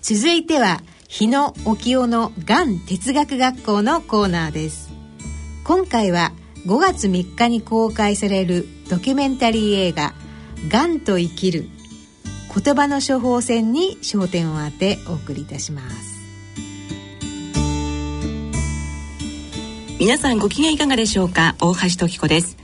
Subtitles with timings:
[0.00, 4.90] 続いては日野沖尾のがん哲学学校のコーナーです。
[5.64, 6.32] 今回は
[6.66, 10.14] 5月3日に公開されるドキュメンタリー映画
[10.70, 11.68] 「がんと生きる」
[12.54, 16.18] 言葉の処方箋に焦点を当てお送りいたします。
[19.98, 21.56] 皆さんご機嫌いかがでしょうか？
[21.60, 22.56] 大橋時子です。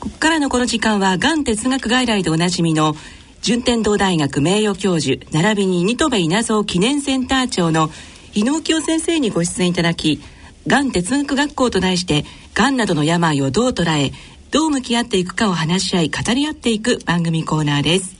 [0.00, 2.96] ここからのこの時間はがん哲学外来でおなじみの
[3.42, 7.90] 順天堂大学名誉教授並びに新戸部稲造記念センター長の
[8.32, 10.20] 日野清先生にご出演いただき
[10.66, 14.12] がん哲学学校と題してがんなどの病をどう捉え
[14.50, 18.16] どう向き合っていくかを話し合い語り合っていく番組コーナーです。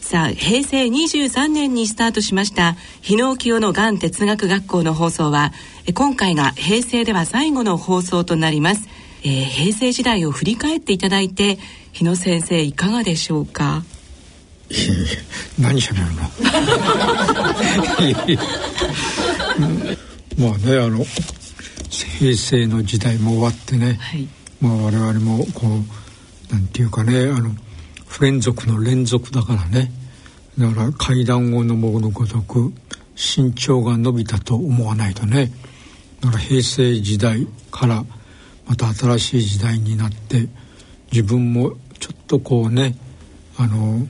[0.00, 5.52] さあ平成23年にスタートしました日野清のがん哲学学校の放送は
[5.94, 8.88] 今回が平成では最後の放送となります、
[9.24, 11.58] えー、平成時代を振り返っていただいて
[11.92, 13.82] 日野先生いかがでしょうか？
[15.60, 16.06] 何しゃべる
[20.38, 20.48] の？
[20.48, 21.04] まあねあの
[22.18, 24.28] 平成の時代も終わってね、はい、
[24.60, 27.50] まあ我々もこうなんていうかねあの
[28.06, 29.90] 不連続の連続だからね。
[30.58, 32.72] だから階段を上るごとく
[33.14, 35.52] 身長が伸びたと思わないとね。
[36.20, 38.04] だから平成時代から
[38.66, 40.48] また新しい時代になって
[41.12, 42.96] 自分もちょっとこうね
[43.58, 44.06] あの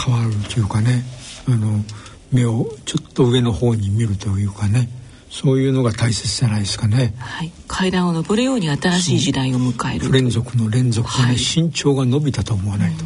[0.00, 1.04] 変わるというかね
[1.48, 1.84] あの
[2.32, 4.88] 目をちょっと上の方に見るというかね
[5.30, 10.10] そういうのが大切じゃないですかね、はい、階段を上るように新しい時代を迎える。
[10.10, 13.04] 連続の連続がね、はい、身長が伸びたと思わないと。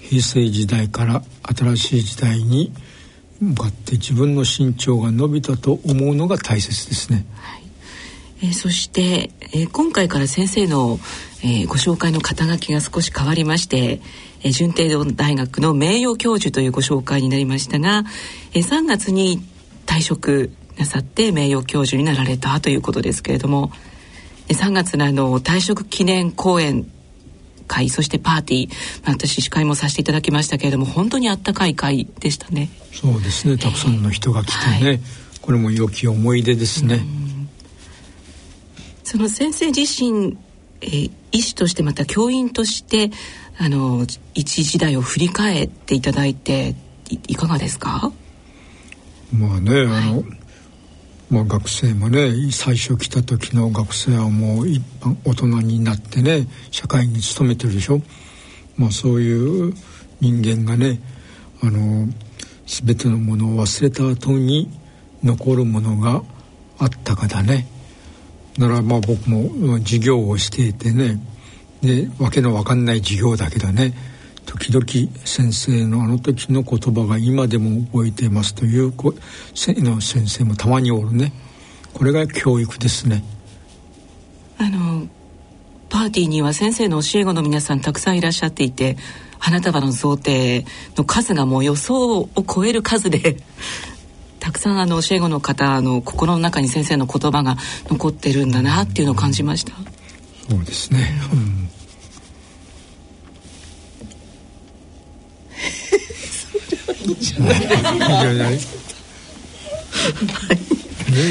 [0.00, 2.72] 平成時代から新しい時代に
[3.38, 7.65] 向かって自分の身長が伸びたと思うのが大切ですね、はい
[8.42, 10.98] えー、そして、えー、今回から先生の、
[11.42, 14.00] えー、ご紹介の肩書きが少し変わりまして、
[14.42, 18.04] えー、順天堂大学の名誉教授というご紹介になりましたが、
[18.52, 19.40] えー、3月に
[19.86, 23.70] 退職なさって名誉教授になられたということですけれども
[24.48, 26.86] 3月のあの退職記念公演
[27.66, 28.70] 会そしてパーティー、
[29.02, 32.70] まあ、私司会もさせていただきましたけれども本当にあったかい会でしたね。
[32.92, 33.56] そうですね。
[33.56, 35.00] たくさんの人が来てね、はい、
[35.40, 37.04] これも良き思い出ですね
[39.06, 40.36] その先生自身、
[40.80, 43.12] えー、医師としてまた教員として
[43.56, 46.74] あの一時代を振り返っていただいて
[47.28, 48.10] いかがですか？
[49.32, 50.24] まあね、はい、あの
[51.30, 58.02] まあ、学生もね最初来た時の学生はもう一般大人になってね社会に勤めてるでしょ、
[58.76, 59.72] まあ、そういう
[60.20, 61.00] 人間がね
[61.62, 62.08] あの
[62.66, 64.68] 全てのものを忘れた後に
[65.22, 66.22] 残るものが
[66.78, 67.68] あったかだね
[68.58, 71.20] ならまあ僕も授業をしていてね
[71.82, 73.94] でわけのわかんない授業だけどね
[74.46, 74.86] 時々
[75.24, 81.32] 先生のあの時の言葉が今でも覚えていますというの先生もたまにおるね。
[81.92, 83.24] これが教育ですね。
[84.58, 85.08] あの
[85.88, 88.96] パーティーには先生の教え子の皆さんたくさんいらっしゃっていて
[89.38, 90.64] 花束の贈呈
[90.96, 93.36] の数がもう予想を超える数で
[94.46, 97.56] たくさんあの教え子の方の心の中に先生の言葉が
[97.88, 99.72] 残ってるんだなっていうのを感じました。
[100.48, 101.68] そうですね、うん
[107.18, 107.58] じゃない。
[107.58, 108.50] いやいや。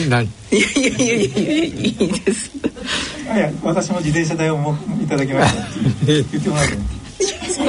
[0.10, 0.26] 何。
[0.26, 2.52] いやいやいやいやいいです。
[2.58, 5.64] いや私も自転車代をもいただきました。
[6.06, 6.66] 言ってもらう
[7.20, 7.66] そう。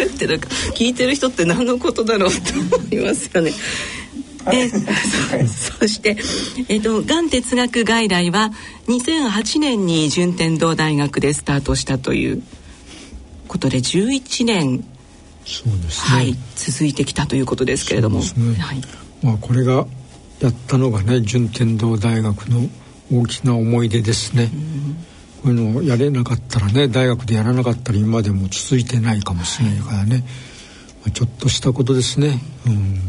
[0.00, 0.48] やってなんか。
[0.74, 3.52] 聞いてる人って何のことだろうと思いますよね。
[4.52, 4.68] え
[5.46, 6.16] そして、
[6.68, 8.50] えっと、がん哲学外来は
[8.88, 12.42] 2008年に順天堂大学でスタートしたという
[13.48, 14.84] ことで11年
[15.44, 18.24] そうですね、はい、続いてきたということですけれども、ね、
[18.58, 18.80] はい、
[19.22, 19.86] まあ、これが
[20.40, 22.68] やったのがね順天堂大学の
[23.12, 24.50] 大きな思い出ですね、
[25.42, 30.24] こういうのをやれなかったらね大学でやらなかったら今でも続いてないかもしれないからね、
[31.02, 33.00] まあ、ちょっとしたことですね、うん、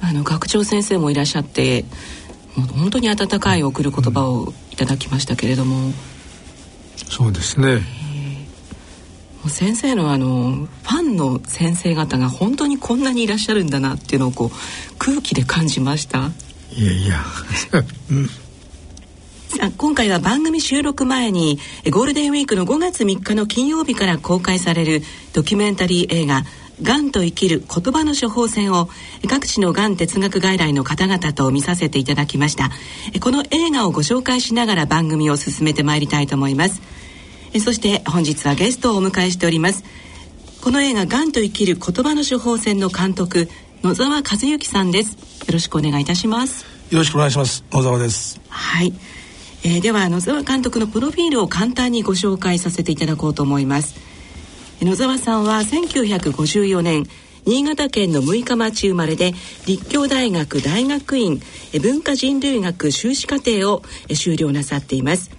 [0.00, 1.84] あの学長先生もいらっしゃって
[2.78, 5.94] 本当に温かい送る言葉をいただきましたけれども、うん、
[7.08, 7.82] そうですね。
[9.48, 14.50] 先生のあのファンの先生方が本当にこんなにいらっしゃるんだなっていうのをこう
[14.98, 16.30] 空気で感じました？
[16.74, 17.20] いやいや、
[18.10, 18.28] うん
[19.56, 21.58] さあ今回は番組収録前に
[21.90, 25.00] ゴールデンウィークの5月3日の金曜日から公開される
[25.32, 26.44] ドキュメンタリー映画
[26.82, 28.90] 「がんと生きる言葉の処方箋」を
[29.26, 32.70] 各地のがん哲学外来の方々と見させていただきました。
[33.20, 36.82] この映画をご紹介しながら番組を進めてまいりたいと思います。
[37.58, 39.84] そして本日はゲストをお迎えしております。
[40.60, 43.48] この映画「がんと生きる言葉の処方箋」の監督
[43.82, 45.12] 野沢和幸さんです。
[45.12, 45.16] よ
[45.54, 46.66] ろしくお願いいたします。
[46.90, 47.64] よろしくお願いします。
[47.72, 48.38] 野沢です。
[48.50, 48.92] はい
[49.66, 53.96] えー、では野沢監督のプロフィールを簡単にご紹介させていただこうと思います。
[54.80, 57.04] 野沢さんは1954年
[57.46, 59.32] 新潟県の六日町生まれで
[59.66, 61.40] 立教大学大学院
[61.82, 63.82] 文化人類学修士課程を
[64.12, 65.32] 修了なさっています。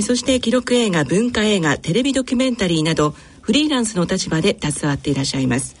[0.00, 5.76] そして記録映画文化映画テレビドキュメンタリーなどフリーランスの立場で携わっていらっしゃいます。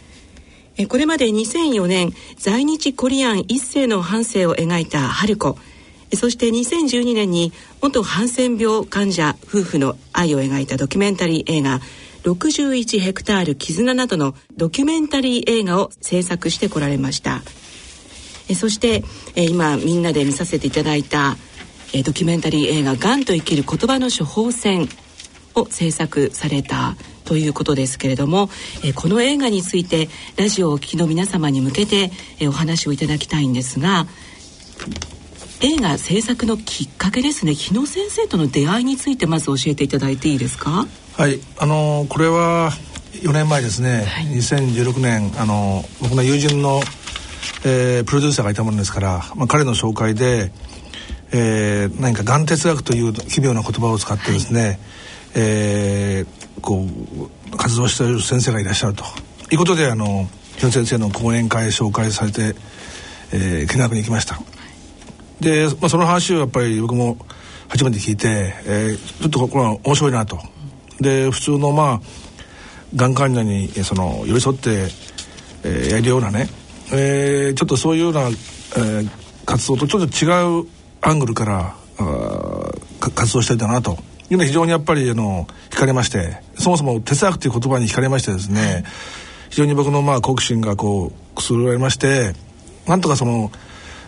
[0.86, 5.56] これまで2004年在日コリアン一世の半生を描いた「春子」
[6.14, 11.80] そして2012年に元ハンセン病患者夫婦の愛を描いたドキュメンタリー映画
[12.24, 17.42] 61ヘクタール絆などのドキュメンタリー映画を制作してこられました。
[18.54, 19.04] そして
[19.36, 21.36] 今みんなで見させていただいた
[22.04, 24.88] ドキュメンタリー映画「がんと生きる言葉の処方箋」
[25.54, 28.50] を制作されたということですけれども、
[28.96, 32.10] この映画についてラジオをお聞きの皆様に向けて、
[32.42, 34.06] お話をいただきたいんですが
[35.62, 37.52] 映画制作のきっかけですね。
[37.54, 40.86] 日野先生との出会いについてまず教えていただいていいですか？
[41.18, 41.38] はい。
[41.58, 42.72] あのこれは
[43.12, 46.80] 4年前ですね、はい、2016年あの僕の友人の、
[47.66, 50.50] えー、プロデューサーがいたものですから、まあ、彼の紹介で、
[51.32, 54.78] えー、何かがん哲学という奇妙な言葉を使ってですね、はい、
[55.34, 56.86] えー、こ
[57.52, 59.04] う活動している先生がいらっしゃると。
[59.50, 62.54] いうことであの日野先生の講演会紹介されて、
[63.32, 64.40] えー、見学に行きました
[65.40, 67.16] で、まあ、その話をやっぱり僕も
[67.68, 70.38] 初めて聞いて、えー、ちょっとこれは面白いなと。
[71.00, 72.00] で普通のまあ
[72.94, 74.88] がん患者にその寄り添って、
[75.64, 76.48] えー、やるようなね、
[76.92, 79.08] えー、ちょっとそういうような、えー、
[79.46, 80.66] 活動とちょっと違う
[81.00, 82.70] アングルからあ
[83.00, 83.98] 活動してたなと。
[84.30, 88.84] いうのは非常にやっぱりあの惹かれましてそもそも哲学という言葉に惹かれましてですね
[89.48, 92.32] 非常に僕のまあ好奇心がこうくすぐられまして
[92.86, 93.50] なんとかその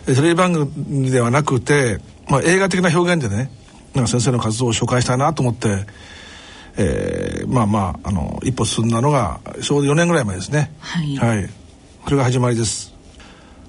[0.05, 3.49] テレビ番組ではなくて、まあ、映画的な表現でね
[3.93, 5.85] なんか先生の活動を紹介したいなと思って、
[6.77, 10.73] えー、まあまああの一歩進んだのがちょうど4年ぐらい前ですね。
[10.79, 11.49] はい、はい、
[12.05, 12.93] それが始まりです、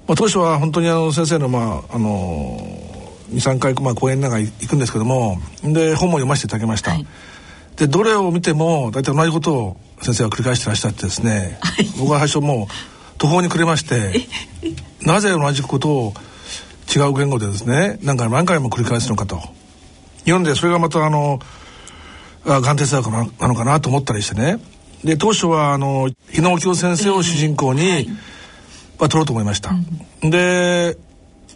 [0.07, 2.57] まあ、当初は本当にあの先生のまああの
[3.31, 7.07] 23回、まあ、講演なんか行くんですけどもで本も読ませていただきました、はい、
[7.75, 14.27] でどれを見ても大体同じことを先生は繰り返してらっしゃってですね、はい、僕は最初もう途方に暮れまして
[15.05, 16.13] なぜ同じことを
[16.95, 19.39] 違う言語でですね何回も何回も繰り返すのかと。
[20.19, 21.39] 読んでそれがまたあの
[22.45, 24.59] がん哲学なのかなと思ったりしてね。
[25.03, 29.71] で当初はあの日野清先生を主人公に、はい、まあ、撮ろうと思いました、
[30.23, 30.97] うん、で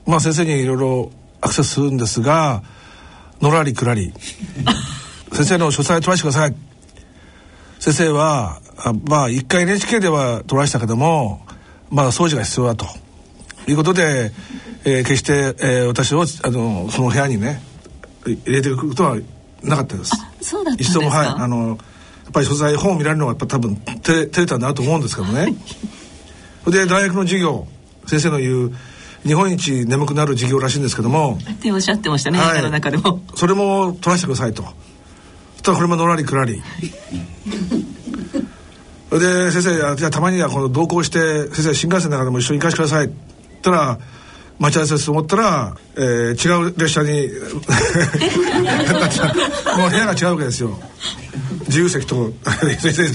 [0.05, 1.11] まあ先生にいろいろ
[1.41, 2.61] アクセスするんですが
[3.41, 4.13] のらりくらり。
[5.31, 6.55] 先生の書斎取らせてください。
[7.79, 11.41] 先生はあまあ一回 NHK では撮らしたけども
[11.89, 12.87] まあ掃除が必要だと
[13.69, 14.31] いうことで、
[14.83, 17.61] えー、決して、えー、私をあのその部屋にね
[18.25, 19.17] 入れていくことは
[19.63, 20.11] なかったです。
[20.41, 20.81] そうだった。
[20.81, 21.77] 一度もはいあのやっ
[22.31, 25.55] ぱり素材本を見られるのはやっぱ多分照れたんだと思うんですけどね。
[26.67, 27.67] で大学の授業
[28.07, 28.75] 先生の言う
[29.23, 31.37] 日本一眠くなる授業らしいんですけども。
[31.51, 33.21] っておっしゃってましたね、はい、の中でも。
[33.35, 34.63] それも取らせてくださいと。
[34.63, 34.69] そ
[35.57, 36.61] したらこれものらりくらり。
[39.11, 43.09] で先生じゃあたまにはこの同行して先生新幹線の中でも一緒に行かせてください
[43.59, 43.99] ったら
[44.59, 47.29] 待ち合わせすると思ったら、えー、違う列車に
[49.77, 50.77] もう部屋が違うわけですよ。
[51.67, 52.33] 自由席と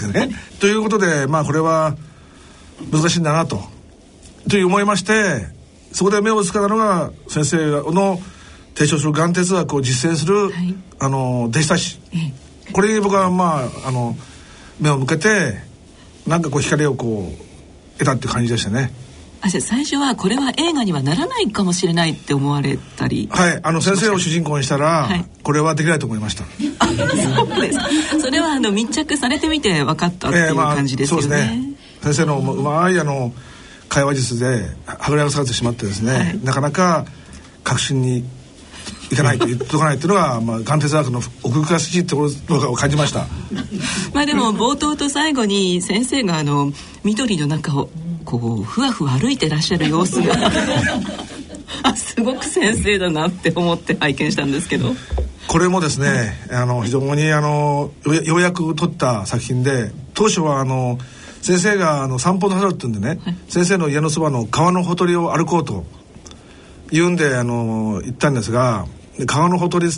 [0.09, 0.31] ね。
[0.59, 1.95] ということでまあこれは
[2.91, 3.63] 難しいんだなと。
[4.49, 5.47] という思いまして
[5.93, 7.57] そこで目をつけたのが先生
[7.93, 8.21] の
[8.75, 12.01] 提唱するがん哲学を実践する、はい、あの弟子たち。
[12.73, 14.17] これに僕はまああの
[14.81, 15.59] 目を向けて
[16.27, 19.04] なんかこう光をこう得たって感じでしたね。
[19.47, 23.29] あ最初はこれは映画にはならないかもしれないって思われたり。
[23.31, 26.45] はいあの先生を主人公にしたら、はい、これはできないと思いました。
[26.79, 28.21] あそうです。
[28.21, 31.75] それはあの密着されてみて分かったっていう感じですよね、えーまあ、そうですね。
[32.03, 33.35] 先生のうまいあの
[33.89, 34.47] 会話術で
[34.87, 37.05] はぐらかされてしまってですね、はい、なかなか
[37.63, 38.25] 確信に
[39.11, 43.27] いかないと言っとかないっていうのが、 まあ、鑑定学の奥深しいところを感じました。
[44.13, 46.73] まあでも冒頭と最後に先生があの
[47.03, 47.91] 緑の中を
[48.25, 50.35] こうふわふわ歩いてらっしゃる様子が。
[51.83, 54.95] あすごく先生だなって思って拝見したんですけど。
[55.47, 57.91] これもですね、あの非常にあの
[58.25, 60.99] ようやく撮った作品で当初はあの
[61.43, 65.85] 先生があの散歩なさるって言うんでね、はい、先生の家のそばの川のほとりを歩こうと
[66.91, 68.87] 言うんであの行ったんですが
[69.27, 69.89] 川のほとり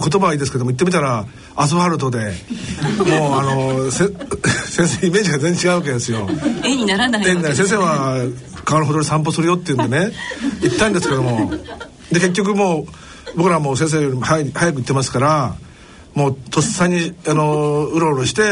[0.00, 2.32] 言葉はいいですけども言ってみたらアスファルトで
[3.18, 4.08] もうあのせ
[4.66, 6.28] 先生イメージが全然違うわけですよ。
[6.64, 8.16] 絵にならないわけです、先生は
[8.64, 10.12] 川のほどに散歩するよって言うんでね
[10.62, 11.52] 行ったんですけども。
[12.10, 12.86] で結局もう
[13.36, 15.54] 僕らも先生よりも早早く行ってますから
[16.14, 18.42] もうとっさにあのうろうろして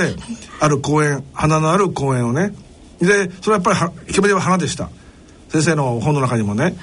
[0.61, 2.55] ある公園花のある公園をね。
[3.01, 4.89] でそれはやっぱりは決め手は花でした。
[5.49, 6.77] 先生の本の中にもね、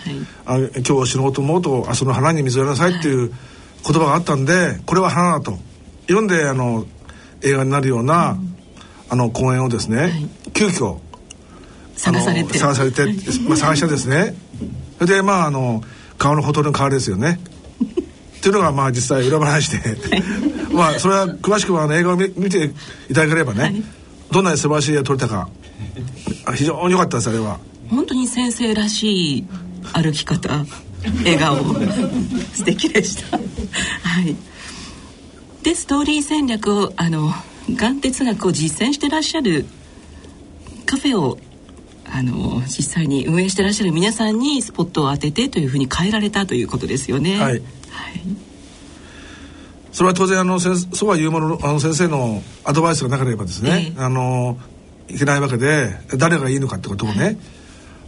[0.45, 3.33] はい、あ今日死のうと思うとあその花に水をやりなさいっていう
[3.85, 5.57] 言葉があったんでこれは花だと。
[6.07, 6.85] 読んであの
[7.43, 8.57] 映画になるような、うん、
[9.09, 10.97] あの公園をですね、はい、急遽
[11.95, 12.57] 探されて。
[12.57, 13.05] 探されて、
[13.47, 14.35] まあ、探してですね。
[14.97, 15.83] それでまああの
[16.17, 17.39] 川のほとりの川ですよね。
[18.39, 22.71] っていうのがまあ実際裏話で、はい、まあそれは詳しくはあの映画を見見て
[23.09, 23.83] いただければね、はい、
[24.31, 25.49] どんなに素晴らしい絵が撮れたか。
[26.55, 27.59] 非常に良かったですあれは。
[27.89, 29.47] 本当に先生らしい
[29.93, 30.65] 歩き方
[31.23, 31.57] 笑顔。
[32.53, 33.37] 素敵でした。
[33.37, 33.41] は
[34.21, 34.35] い。
[35.63, 37.31] でストーリー戦略をあの
[37.69, 39.65] 眼哲学を実践してらっしゃる
[40.85, 41.37] カフェを
[42.05, 47.39] あの実際に運営してらっしゃる皆さんにスポットを当ててというふうに変えられたということですよね。
[47.39, 47.61] はい、はい、
[49.91, 54.57] それは当然あのそうは言うものあの先生のアドバイスがなければですね、えー、あの
[55.07, 57.37] いけないわけで誰がいいのかってことをね、はい、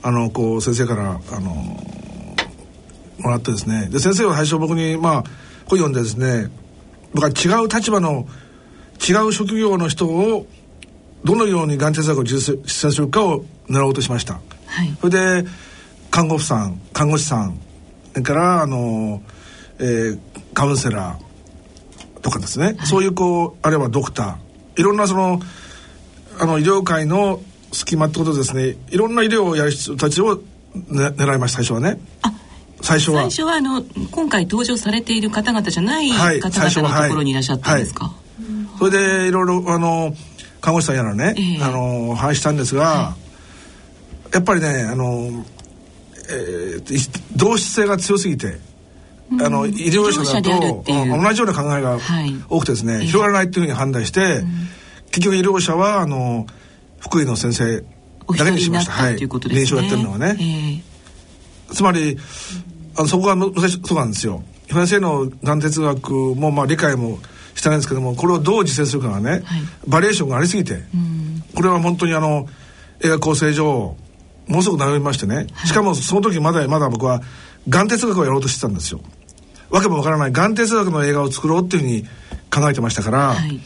[0.03, 2.00] あのこう先生からあの
[3.21, 6.49] もらってですねで先生は最初僕にまあこう読んでですね
[7.13, 8.27] 僕は違う立場の
[9.07, 10.45] 違う職業の人を
[11.23, 14.35] どのようにがん哲学を実践するかを狙おうとしました、
[14.67, 15.49] はい、それで
[16.09, 17.59] 看護婦さん看護師さん
[18.11, 19.21] それからあの、
[19.79, 20.19] えー、
[20.53, 24.81] カウンセラーとかですね、はい、そういうこうあるいはドクター。
[24.81, 25.41] いろんなその
[26.39, 28.75] あの医療界の隙間ってことですね。
[28.89, 30.41] いろんな医療をやる人たちを、ね、
[30.75, 31.99] 狙いました最初はね
[32.81, 33.21] 最初は？
[33.21, 38.43] 最初はあの今回登場されている方々じゃない方々のところにいらっしゃったんですか、はい。
[38.43, 40.13] はい、それでいろいろあの
[40.61, 43.15] 看護師さんやらね、えー、あの話したんですが、は
[44.31, 45.43] い、やっぱりねあの、
[46.29, 48.59] えー、同質性が強すぎて、
[49.43, 51.97] あの医療者だと同じような考えが
[52.49, 54.43] 多くてですね、はい、広がらないっていうふうに判断して、
[55.11, 56.45] 結局医療者はあの
[56.99, 57.81] 福井の先生
[58.37, 58.91] だけにしました。
[58.91, 59.29] はい、臨
[59.61, 60.35] 床やってるのはね。
[60.39, 62.17] えー、つまり
[63.01, 63.35] あのそこが
[63.83, 64.43] そうなんですよ。
[64.69, 67.17] 先生のがん哲学もまあ理解も
[67.55, 69.41] したんですけどもこれをどう実践するかがね、はい、
[69.87, 70.83] バリエーションがありすぎて、
[71.55, 72.47] これは本当にあの
[73.03, 73.65] 映画構成上
[74.47, 77.21] ものすごく悩みましてね、はい、しかもその時まだまだ僕は
[77.67, 79.01] がん哲学をやろうとしてたんですよ。
[79.71, 82.03] わけもわからないがん哲学の映画を作ろうっていうふうに
[82.53, 83.59] 考えてましたから、はい、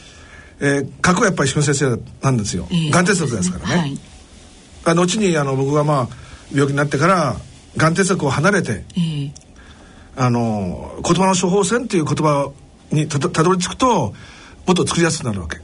[0.60, 3.98] えー、核はやっぱり志先生なんですよ、えー、がん哲学ですからね、
[4.84, 6.08] はい、後にあの僕がまあ
[6.52, 7.36] 病気になってから
[7.76, 9.32] がん哲学を離れて、えー、
[10.16, 12.52] あの言葉の処方箋っていう言葉
[12.90, 14.14] にたどり着くと
[14.66, 15.58] もっと作りやすくなるわけ。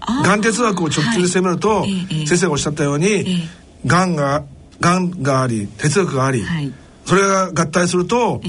[0.00, 3.48] がん哲学を直球で攻めると、はい、先生がおっしゃったように、
[3.86, 4.44] がんが
[4.80, 6.72] がんがあり哲学があり、はい、
[7.04, 8.40] それが合体すると、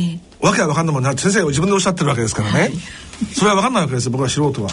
[0.41, 2.71] わけが分かんないもんなって先生が自分でおっしゃってるわけですからね、はい、
[3.33, 4.69] それは分かんないわけです僕は素人は。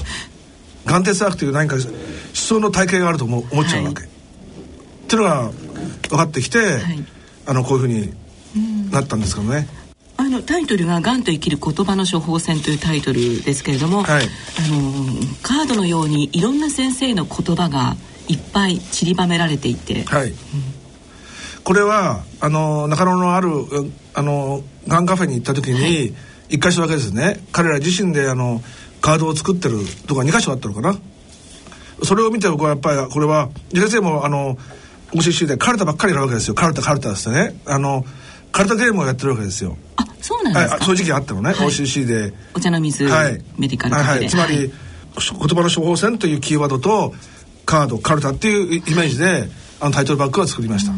[0.85, 1.85] がん哲学という何か思
[2.35, 4.03] 想の体系があると思思っちゃうわけ。
[4.03, 4.07] っ
[5.09, 5.51] ていうのが
[6.09, 6.59] 分かってきて、
[7.47, 9.69] あのこういうふうになったんですけどね。
[10.17, 15.05] あのタイトルが「がんと生きる言葉の処方箋」というタイトルですけれども、はい、あの
[15.43, 17.97] カードのようにいろんな先生の言葉が
[18.29, 20.37] いっぱい散りばめられていて、はい、うん、
[21.65, 23.51] これはあの中野のある
[24.15, 26.15] あのがんカフェに行った時に
[26.49, 27.45] 一箇所だけですね。
[27.51, 28.63] 彼ら自身であの
[29.01, 30.97] カードを作ってるとか2箇所あったのかな。
[32.03, 34.57] それを見て僕はやっぱりこれは先生もあの
[35.15, 36.55] OCC でカルタばっかりやるわけですよ。
[36.55, 37.59] カルタカルタですね。
[37.67, 38.05] あの
[38.53, 39.77] カルタゲームをやってるわけですよ。
[39.97, 42.33] あそうなんですか、正直あったのね、はい、OCC で。
[42.55, 47.15] お茶の水、はい、メディカルはい、つまり、はい、言葉の処方箋というキーワードと
[47.67, 49.49] カードカルタっていうイメージで
[49.81, 50.93] あのタイトルバッグは作りました。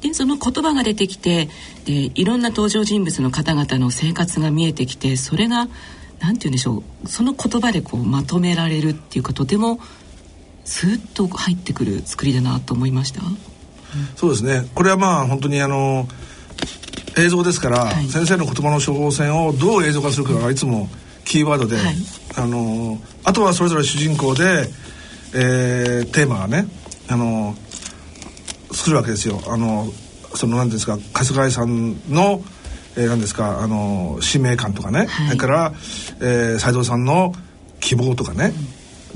[0.00, 1.48] でその言葉が出てきて
[1.86, 5.70] でいろんな登場人物の方々の生活が見えてきてそれがなんて
[6.20, 7.08] 言うんでしょう。
[7.08, 9.78] その言葉でこうまとめられるっていうかとても
[10.64, 13.20] スーッと入ってくる作りだなと思いました？
[14.16, 14.68] そうですね。
[14.74, 16.08] これはまあ本当にあの
[17.16, 20.88] 映像ですから、はい、先生の言葉の処方箋をどう映像化するかがいつも
[21.24, 21.94] キーワードで、はい、
[22.36, 24.68] あのあとはそれぞれ主人公で、
[25.34, 26.66] えー、テーマがね
[27.08, 27.54] あの
[28.72, 29.40] 作るわけですよ。
[29.46, 29.86] あの
[30.34, 32.42] その何ですか春日井さんの、
[32.96, 35.72] えー、何ですかあの使命感とかね、はい、それから、
[36.20, 37.32] えー、斉藤さんの
[37.78, 38.52] 希望とかね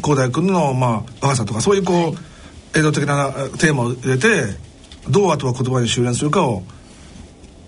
[0.02, 4.44] 広大君の、まあ、若さとかそういうこう、映像的なテーマを入れて
[5.08, 6.62] どうあとは言葉に修練するかを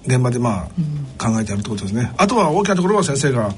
[0.06, 0.68] 現場でまあ、
[1.18, 2.12] 考えてやるってことですね。
[2.16, 3.50] あとは大きなところは先生が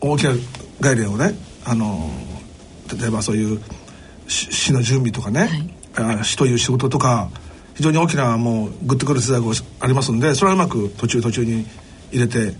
[0.00, 0.32] 大きな
[0.80, 2.10] 概念をねあの
[2.98, 3.60] 例えばそういう
[4.28, 5.48] 死の準備とかね、
[5.94, 7.30] はい、死という仕事とか
[7.74, 9.46] 非常に大きなもうグッとくる世代が
[9.80, 11.66] ありますんでそれはうまく途中途中に
[12.10, 12.54] 入れてっ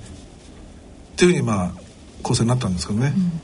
[1.17, 1.73] ていうふうにまあ
[2.23, 3.41] 構成になったんですけどね、うん、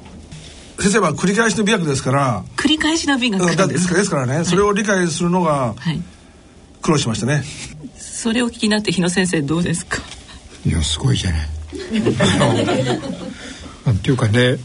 [0.81, 2.45] 先生は繰り返しの美学ですから。
[2.57, 3.95] 繰り返しの美学です。
[3.95, 5.75] ですからね、はい、それを理解するのが
[6.83, 7.45] 苦労しましたね、
[7.97, 9.99] それを気になって日野先生どうですか？
[10.65, 11.49] いやすごいじゃない。
[13.87, 14.57] なんていうかね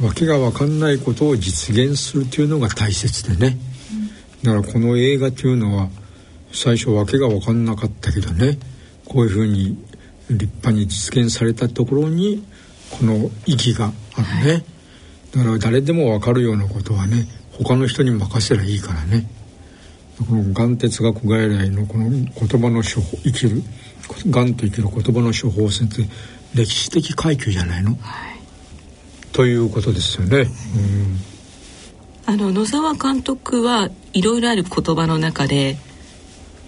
[0.00, 3.56] 訳が分かんないことを実現するというのが大切でね、
[4.42, 5.88] だからこの映画というのは
[6.52, 8.58] 最初訳が分かんなかったけどね
[9.06, 9.78] こういうふうに
[10.30, 12.44] 立派に実現されたところに
[12.90, 14.64] この意義があるね、
[15.34, 19.26] だから誰でも分かるようなことはね他の人に任せりゃいいからね。
[20.16, 23.62] この眼哲学外来のこの言葉の処方生きる
[24.30, 26.04] がんと生きる言葉の処方箋って
[26.54, 28.38] 歴史的快挙じゃないの、はい、
[29.32, 30.42] ということですよね。
[30.42, 31.18] うん。
[32.26, 35.76] あの野沢監督はいろいろある言葉の中で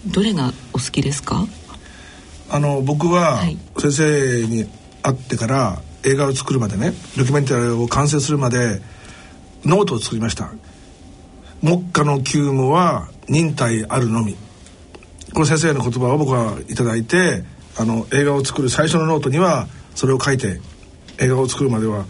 [0.07, 1.47] どれがお好きですか？
[2.49, 3.41] あの僕は
[3.77, 4.67] 先生に
[5.03, 8.81] 会ってから映画を作るまでねドキュメンタリーを完成するまで
[9.65, 10.51] ノートを作りました。
[11.61, 14.35] 目下の急務は忍耐あるのみ。
[15.33, 17.43] この先生の言葉を僕は頂いて
[17.77, 20.59] あの映画を作る最初のノートにはそれを書いて
[21.19, 22.05] 映画を作るまでは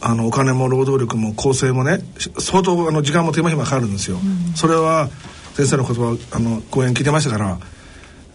[0.00, 1.98] あのお金も労働力も構成もね
[2.38, 5.08] 相当あの時間も手間暇かかるんですよ、うん、それは
[5.54, 7.58] 先生の言葉あの講演聞いてましたから、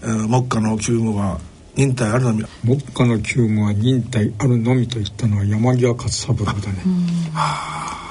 [0.04, 1.40] えー、目下の急務は
[1.76, 2.46] 忍耐あるのみ？
[2.64, 6.62] 目下の急務は忍耐あるのみと言ったのは山際勝三郎だね、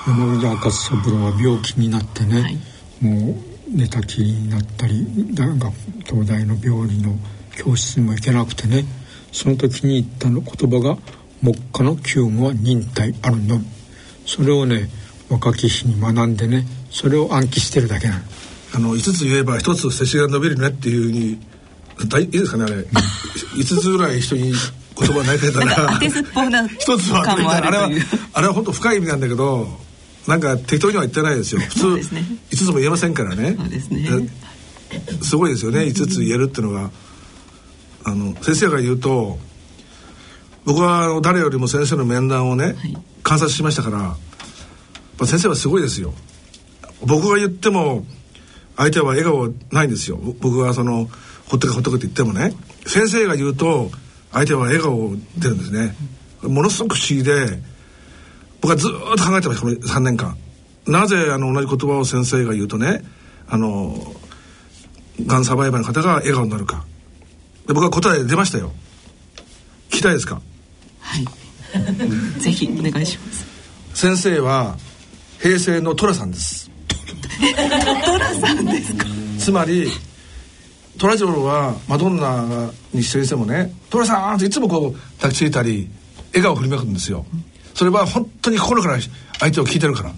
[0.06, 2.58] 山際勝三郎は病気になってね、はい、
[3.00, 3.34] もう
[3.70, 5.72] 寝たきりになったり大学
[6.06, 7.16] 東大の病理の
[7.56, 8.84] 教室にも行けなくてね
[9.32, 10.96] その時に言ったの言葉が
[11.42, 13.64] 「目下の急務は忍耐あるのみ」
[14.24, 14.88] それをね
[15.28, 18.24] 若き日に学んでねそれを暗記してるだけなの。
[18.74, 21.38] あの5つ言えば1つ背筋が伸びるねっていうふうに
[22.20, 24.52] いいですかねあれ、5つぐらい人に
[24.98, 27.90] 言葉投げたら当てずっぽうな一つはあれは
[28.32, 29.66] あれは本当深い意味なんだけど
[30.26, 31.60] なんか適当には言ってないですよ。
[31.62, 33.56] 普通ね、5つも言えませんからね。
[33.56, 34.28] そうですね。
[35.22, 36.90] すごいですよね5つ言えるっていうのが
[38.04, 39.38] あの先生が言うと
[40.64, 43.90] 僕は誰よりも先生の面談をね、はい、観察しましたか
[45.18, 46.14] ら先生はすごいですよ。
[47.04, 48.04] 僕が言っても
[48.76, 50.18] 相手は笑顔ないんですよ。
[50.40, 51.08] 僕はその
[51.48, 52.52] ほっとけほっとけって言ってもね
[52.86, 53.90] 先生が言うと
[54.32, 55.94] 相手は笑顔出るんですね。
[56.42, 57.58] ものすごく不思議で
[58.60, 60.36] 僕はずっと考えてましたこの3年間。
[60.86, 63.02] なぜあの同じ言葉を先生が言うとね
[63.48, 64.14] あの
[65.26, 66.84] がんサバイバーの方が笑顔になるか。
[67.66, 68.72] で僕は答え出ましたよ。
[69.90, 70.40] 聞きたいですか？
[71.00, 71.24] はい。
[72.40, 73.46] ぜひお願いします。
[73.94, 74.76] 先生は
[75.40, 76.70] 平成の寅さんです。
[77.40, 79.06] 寅さんですか？
[79.38, 79.90] つまり
[80.98, 85.88] トラジョルはマドンナに出演してもね「トラさん!」っていつもこう抱きついたり
[86.32, 87.24] 笑顔を振りまくんですよ。
[87.74, 88.98] それは本当に心から
[89.38, 90.10] 相手を聞いてるから、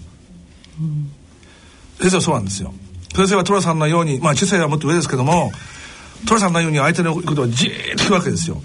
[1.99, 2.73] 先生はそうなんですよ。
[3.15, 5.51] 先生はトラさんのようにまあ知性はもっと上ですけども
[6.27, 8.61] トラさんのように相手のことをじーっと聞くわけですよ。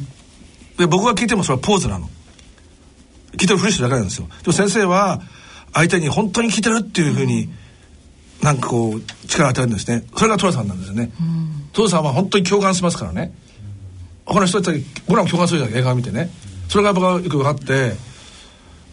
[0.79, 2.09] で僕が聞いてもそれはポーズなの。
[3.37, 4.29] 聞いてるふりしてるだけなんですよ。
[4.42, 5.20] でも先生は
[5.74, 7.50] 相手に本当に聞いてるっていうふうに、
[8.40, 10.05] なんかこう力を与えるんですね。
[10.16, 11.11] それが寅さんなんですよね。
[11.76, 13.32] 寅、さんは本当に共感しますからね。
[14.24, 16.30] 他の人たち僕らも共感するじゃない映画を見てね。
[16.68, 17.94] それが僕はよく分かって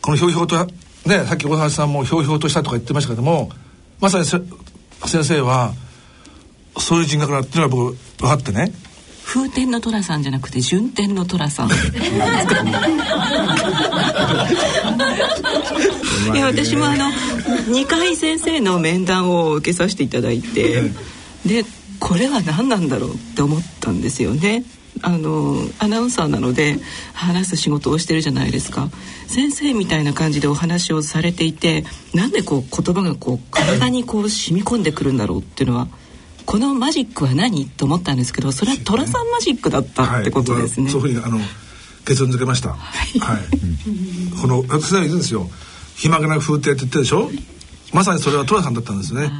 [0.01, 0.55] このひょうひょうと
[1.05, 3.49] ねさっき大橋さんもひょうひょうとしたとか言ってましたけども
[3.99, 4.43] まさに先
[5.23, 5.73] 生は
[6.77, 8.73] そういう人格だっていうのは僕分かってね。
[9.25, 11.69] 風天の寅さんじゃなくて順天の寅さん。
[16.33, 17.09] いや私もあの
[17.69, 20.91] 2回先生の面談を受けさせていただいて
[21.45, 21.65] で
[22.05, 24.65] これは何なんだろうって思ったんですよね。
[25.01, 26.77] あのアナウンサーなので
[27.13, 28.89] 話す仕事をしてるじゃないですか
[29.27, 35.87] 先生みたいな感じでお話をされていてなんでこう言葉がこう体にこう染み込んでくるんだろうっていうのは
[36.45, 41.39] このマジックは何と思ったんですけどそれは寅さんマジックだったってことですね、はい、そういうふうにあの
[42.05, 42.69] 結論付けました。
[42.69, 42.75] は
[43.15, 43.19] い。
[43.19, 43.41] はい、
[44.41, 45.49] この学生がいるんですよ。
[45.95, 47.31] ひまがな風景って言ってるでしょ？
[47.93, 49.31] まさにそれは寅さんだったんですね。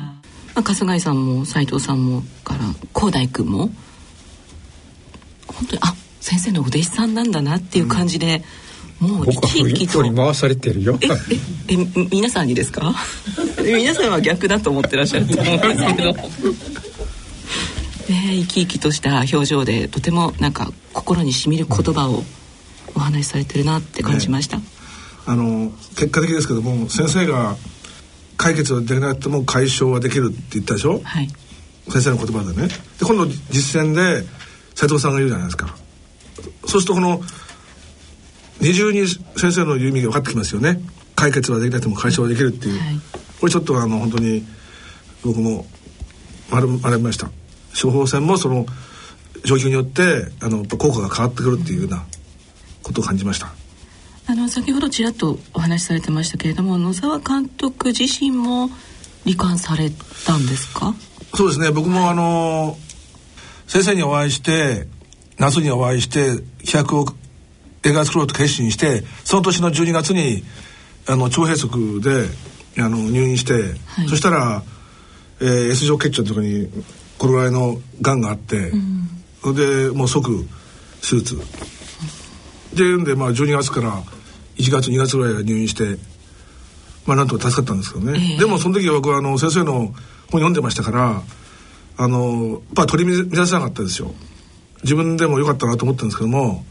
[0.56, 2.60] まあ、春日井さんも斉藤さんもから
[2.96, 3.70] 広大君も
[5.48, 8.44] 本当にあ先生のお弟子さんなんだなっていう感じで、
[9.02, 10.02] うん、もう生き生きと。
[10.13, 10.98] 回されてるよ。
[11.02, 11.78] えええ
[12.12, 12.94] 皆さんにですか？
[13.62, 16.13] 皆さんは逆だと思ってらっしゃると思うんですけど。
[16.13, 16.30] ね
[18.10, 22.24] 生き生きとした表情でとてもなんか心にしみる言葉を
[22.96, 24.63] お話しされてるなって感じました、ね、
[25.26, 27.56] あの結果的ですけども先生が
[28.38, 31.30] 解決はできなくても解消はできるって言ったでしょ、はい、
[31.89, 32.67] 先生の言葉でね。
[32.67, 34.28] で今度実践で
[34.76, 35.76] 斉藤さんが言うじゃないですか。
[36.65, 37.22] そうするとこの
[38.60, 40.80] 二重に先生の言う意味が分かってきますよね。
[41.15, 43.00] 解決はできなくても解消はできるっていう、はい、
[43.39, 44.46] これちょっとあの本当に
[45.24, 45.65] 僕も
[46.52, 46.67] 学
[46.98, 47.30] びました。
[47.80, 48.65] 処方箋もその
[49.43, 52.06] 状況によってあの効果が変わってくるっていうような
[52.84, 53.54] ことを感じました
[54.26, 58.70] あの先ほどちらっとお話しされてましたけれども野沢監督自身も
[59.26, 59.90] 罹患され
[60.26, 60.94] たんですか？
[61.36, 61.72] そうですね。
[61.72, 62.78] 僕もあの
[63.68, 64.88] 先生にお会いして
[65.40, 67.06] 夏にお会いして企画を
[67.84, 70.44] 映画作ろうと決心してその年の12月に
[71.08, 72.30] あの腸閉塞で
[72.82, 74.64] あの入院して、はい、そしたら、
[75.42, 76.70] えー、S 状結腸のところに
[77.18, 78.72] これぐらいのがんがあって、
[79.44, 80.46] うん、でもう即
[81.02, 81.40] 手術
[82.76, 84.02] でんでまあ12月から
[84.58, 85.98] 1月2月ぐらい入院して
[87.06, 89.94] まあなんとか助かったんですけどね、えー、でもその時は僕はあの先生の本
[90.42, 91.22] 読んでましたから
[91.98, 94.14] あのやっぱ取り乱せなかったですよ。
[94.84, 96.66] 自分でもよかったなと思ったんですけども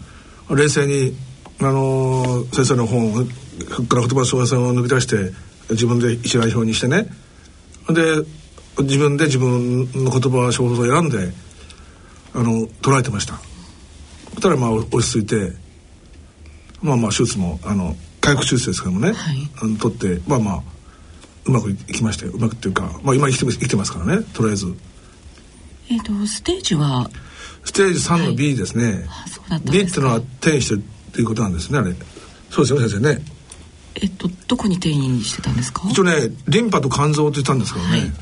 [0.51, 1.17] 冷静に
[1.61, 3.27] あの先生の本
[3.89, 5.33] から言葉小説を抜き出して
[5.71, 7.07] 自分で一覧表にしてね。
[7.89, 8.03] で
[8.83, 11.33] 自分で自分の言葉小説を選んで
[12.35, 13.35] あの捉えてました。
[14.35, 15.53] そしたらまあ落ち着いて
[16.83, 20.63] まあまあ手術もあの回復手術ですけどもね、はい、あの取ってまあまあ
[21.45, 22.33] うまくいきましたよ。
[22.33, 24.25] うまくっていうか、まあ、今生きて生きてますからね。
[24.33, 24.75] とりあえず。
[25.91, 27.11] えっ、ー、とステージは？
[27.65, 29.07] ステージ3の B ですね、
[29.49, 31.95] はい、B っていうのは転移してるっていうことなんですねあれ。
[32.51, 33.25] そうですよ先生ね。
[33.97, 35.83] えっとどこに転移してたんですか？
[35.89, 36.13] 一応ね
[36.49, 38.13] リンパと肝臓って言ったんですけどね、はい。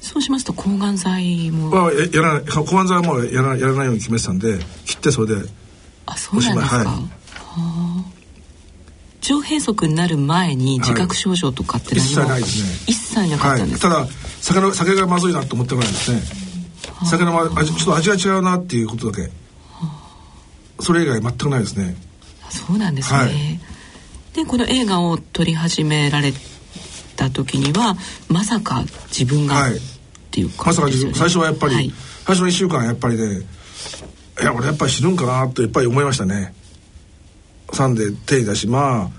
[0.00, 5.48] そうしますと抗がん剤も、まあ、ややらない抗がん剤はもうやらやらないように決めてたんで切ってそれで
[6.06, 7.15] あそうなんですか、はい
[9.32, 12.92] 腸閉塞になる前に自覚症状とかって何も、はい、一切ないですね。
[12.92, 14.08] 一切なかったんです、はい、ただ
[14.40, 16.20] 酒の酒がまずいなと思ったぐらいですね。
[17.04, 19.30] 酒の味ちょっと味が違うなっていうことだけ。
[20.80, 21.96] それ以外全くないですね。
[22.50, 23.60] そうなんですね、はい、
[24.34, 26.32] でこの映画を撮り始められ
[27.16, 27.96] た時には
[28.28, 29.72] まさか自分が、っ
[30.30, 31.92] ていう感じですよ、ね、まさか最初はやっぱり、
[32.24, 33.40] 最初の1週間やっぱりね
[34.40, 36.54] いや俺やっぱり死ぬんかなとやっぱり思いましたね
[37.68, 39.10] 3で定位だしまあ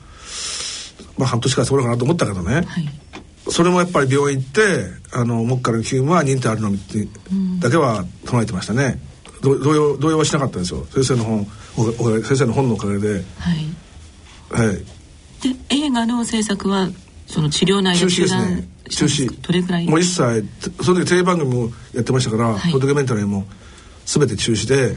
[1.17, 2.65] まあ半年間そうかなと思ったけどね、はい、
[3.49, 4.61] それもやっぱり病院行って
[5.13, 7.07] あの目下の急務は認定あるのみって
[7.59, 8.99] だけは唱えてましたね、
[9.41, 10.85] 動揺動揺はしなかったんですよ。
[10.93, 11.45] 先生の本
[12.23, 13.13] 先生の本のおかげで。
[13.13, 13.23] はい、
[14.49, 16.89] はい、で映画の制作は
[17.27, 18.67] その治療内容中止ですね。
[18.89, 19.41] 中止。
[19.41, 19.87] どれぐらい？
[19.87, 20.47] もう一切
[20.81, 23.45] その時テレビ番組もやってましたから、はい、ドキュメンタリーも
[24.05, 24.95] 全て中止で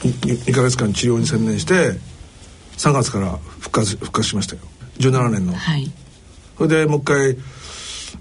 [0.00, 1.98] 2, 2ヶ月間治療に専念して
[2.76, 4.62] 3月から復活復活しましたよ。
[4.98, 5.90] 17年の、はい、
[6.56, 7.36] それでもう一回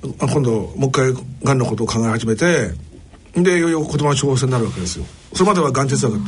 [0.01, 1.13] 今度もう一回
[1.43, 2.71] がんのことを考え始めて
[3.33, 5.05] でいよいよ言葉の処方箋になるわけですよ。
[5.33, 6.25] それまではがん哲学だっ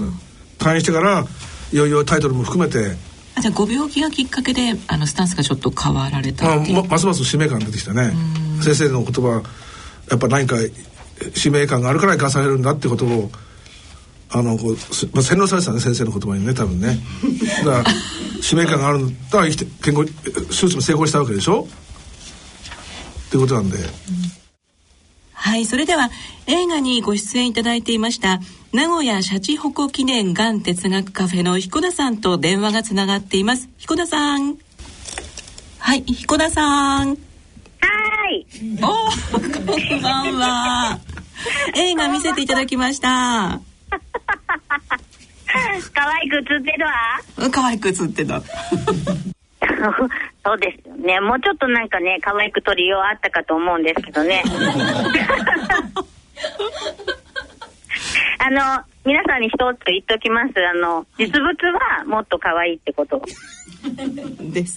[0.57, 0.65] た。
[0.65, 1.25] 退院してから
[1.71, 2.95] いよいよタイトルも含めて
[3.35, 8.13] あじゃあご病気がきっかけであのスタンスがちょっと変わられたまますます使命感出てきたね。
[8.61, 9.43] 先生の言葉
[10.09, 10.55] やっぱ何か
[11.35, 13.31] 使命感があるから生かされるんだってことを
[14.29, 14.73] あのこう、
[15.13, 16.99] まあ、洗脳されてたね先生の言葉にね多分ね。
[17.65, 17.95] だから
[18.41, 20.05] 使命感があるんだ生きて健康
[20.49, 21.67] 手術も成功したわけでしょ？
[23.27, 23.85] ってことなんで、うん、
[25.33, 26.09] はいそれでは
[26.45, 28.39] 映画にご出演いただいていました
[28.73, 33.69] 名古屋シャチホコ記念がん哲学カフェの彦田さんと電話がつながっています。
[33.77, 34.55] 彦田さん。
[35.79, 37.09] はい彦田さん。
[37.09, 37.15] は
[38.29, 38.45] い。
[38.81, 38.87] お
[39.39, 40.99] こんばんは。
[41.75, 43.61] 映画見せていただきました
[45.93, 46.93] 可愛く映ってるわ。
[47.51, 48.41] 可愛く映ってた。
[50.43, 51.19] そうですよね。
[51.19, 54.43] もうちょっとなんかね可愛く撮りようあったかと思うんですけどね。
[58.39, 60.53] あの皆さんに一つ言っておきます。
[60.65, 63.21] あの実物はもっと可愛いってこと。
[64.51, 64.75] です。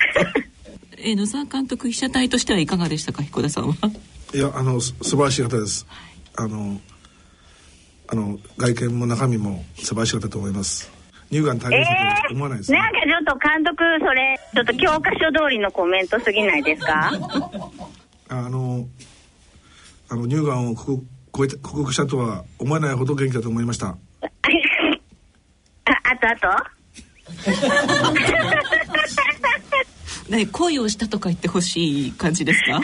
[0.98, 3.74] え野沢監督被写体としてはいかがでしたか彦田さんは？
[4.34, 6.80] いやあの素晴らしい方です、はい、あの
[8.12, 10.90] あの外見も中身も素晴らしかったと思います。
[11.30, 11.90] 乳がん大変さ
[12.28, 17.12] と思わないです、ね、なんかちょっと監督それちょっと教科書通りのコメントすぎないですか？
[18.28, 18.88] あの
[20.08, 20.96] あの乳がんを克
[21.32, 23.86] 服克服したとは思えないほど元気だと思いました。
[23.90, 23.96] あ
[26.02, 26.36] あとあ
[30.26, 30.30] と？
[30.30, 32.80] ね恋をしたとか言ってほしい感じですか？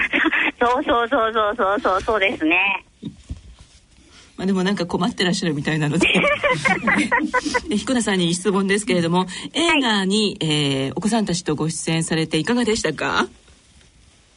[0.60, 2.84] そうそうそうそうそうそうそうですね
[4.40, 6.08] まあ、でもなんか困ってらっしゃるみたいなので
[7.76, 13.28] 彦田さんに質問ですけれども映画に、はい、えー、お子さんたちとご出演されていかがでしたか？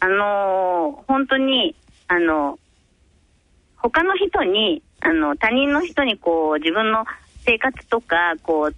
[0.02, 1.74] あのー、本当に
[2.10, 2.60] あの
[3.78, 7.06] 他の人にあの他人の人にこう自分の
[7.46, 8.78] 生活とかこう考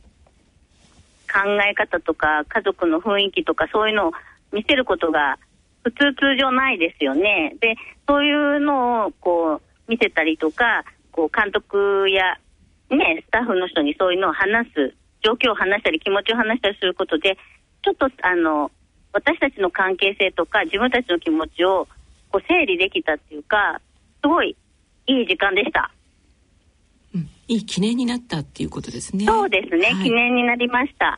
[1.68, 4.12] え方とか家族の雰囲気とかそういうのを
[4.54, 5.40] 見せることが
[5.86, 7.56] 普通通常ないですよね。
[7.60, 7.76] で、
[8.08, 10.84] そういうのをこう見せたりとか、
[11.16, 12.38] こう監督や
[12.90, 17.38] ね、スタッフの人にそういうのを話す、状況を話したり気持ちを話したりすることで、
[17.84, 18.70] ちょっとあの、
[19.14, 21.88] 私たちの関係性とか自分たちの気持ちを
[22.30, 23.80] こう整理できたっていうか、
[24.22, 24.58] すごい
[25.08, 25.90] いい時間でした。
[27.16, 29.26] うん、いい記念になったっていうことですね。
[29.26, 31.18] そうですね、はい、記念になりました。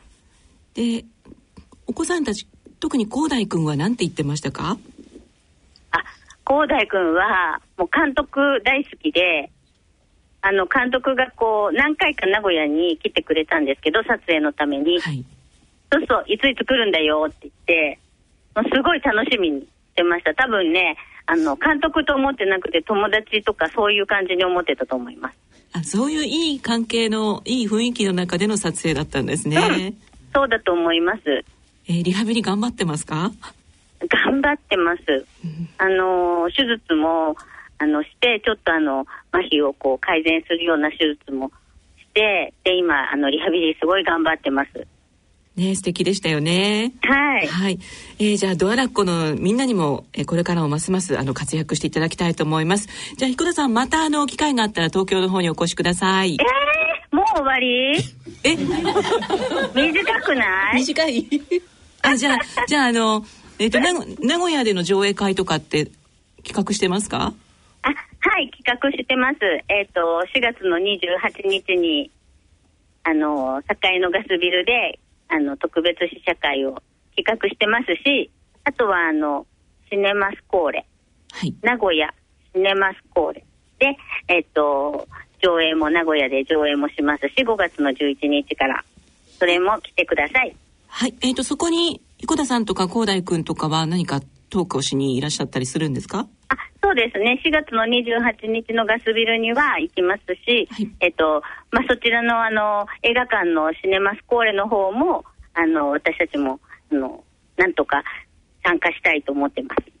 [0.74, 1.04] で、
[1.88, 2.46] お子さんたち、
[2.78, 4.78] 特に広大君は何て言ってましたか？
[5.90, 5.98] あ、
[6.46, 9.50] 広大君は、もう監督大好きで、
[10.48, 14.98] あの、監督がこう、何回か名古屋に来てくれたんですけど、撮影のために。
[14.98, 15.22] はい。
[15.92, 17.98] そうそう、いついつ来るんだよって言って、
[18.54, 20.34] もうすごい楽しみにしてました。
[20.34, 25.36] 多分ね、あの、監督と思ってなくて友達とかそういう感じに思ってたと思います。
[25.74, 29.58] あ、そういういい関係の、いい雰囲気の中での撮影だったんですね。
[29.58, 29.96] うん、
[30.34, 31.44] そうだと思います。
[31.86, 33.32] えー、リハビリ頑張ってますか？
[34.26, 35.26] 頑張ってます。
[35.76, 37.36] あの、手術も、
[37.78, 41.50] あの、して、ちょっとあの、麻痺をこう改善するような手術も
[41.98, 44.86] して、で、今、あの、リハビリすごい頑張ってます。
[45.56, 46.92] ね、素敵でしたよね。
[47.02, 47.46] はい。
[47.48, 47.78] はい。
[48.20, 52.88] えー、じゃあ、ドアラッコのみんなにも、えー、これからもますます、あの、活躍していただきたいと思います。
[53.16, 56.34] じゃあ、彦田さん、また、あの、機会があったら、東京の方にお越しください。
[56.34, 57.96] えー、もう終わり？
[58.44, 58.56] え？
[59.74, 60.76] 短くない？
[60.76, 61.26] 短い？
[62.02, 62.38] あ、じゃあ、
[62.68, 63.24] じゃあ、あの、
[63.58, 63.80] えっ、ー、と、
[64.24, 65.90] 名古屋での上映会とかって
[66.44, 67.32] 企画してますか？
[67.32, 67.47] あ、
[68.20, 69.38] はい、企画してます。
[69.68, 70.00] えっ、ー、と、
[70.34, 72.10] 4月の28日に、
[73.04, 76.82] あの、栄のガスビルで、あの、特別試写会を
[77.16, 78.30] 企画してますし、
[78.64, 79.46] あとは、あの、
[79.90, 80.86] シネマスコーレ。
[81.30, 81.54] はい。
[81.62, 82.12] 名古屋
[82.52, 83.44] シネマスコーレ。
[83.78, 83.96] で、
[84.28, 85.06] えっ、ー、と、
[85.40, 88.84] 上映も名古屋で上映もしますし、5月の11日から、
[89.38, 90.54] それも来てください。
[90.88, 91.14] はい。
[91.20, 96.28] えっ、ー、と、そこに、彦田さんとか広大君とかは何かトークをしにいらっしゃったりするんですか？
[96.48, 97.40] あそうですね。
[97.44, 107.24] 4月の28日のガスビルには行きますし、はい、えっ、と、まあ、そちらのあの、映画館のシネマスコーレの方も、あの、私たちも、あの、
[107.56, 108.02] なんとか
[108.64, 109.98] 参加したいと思ってます。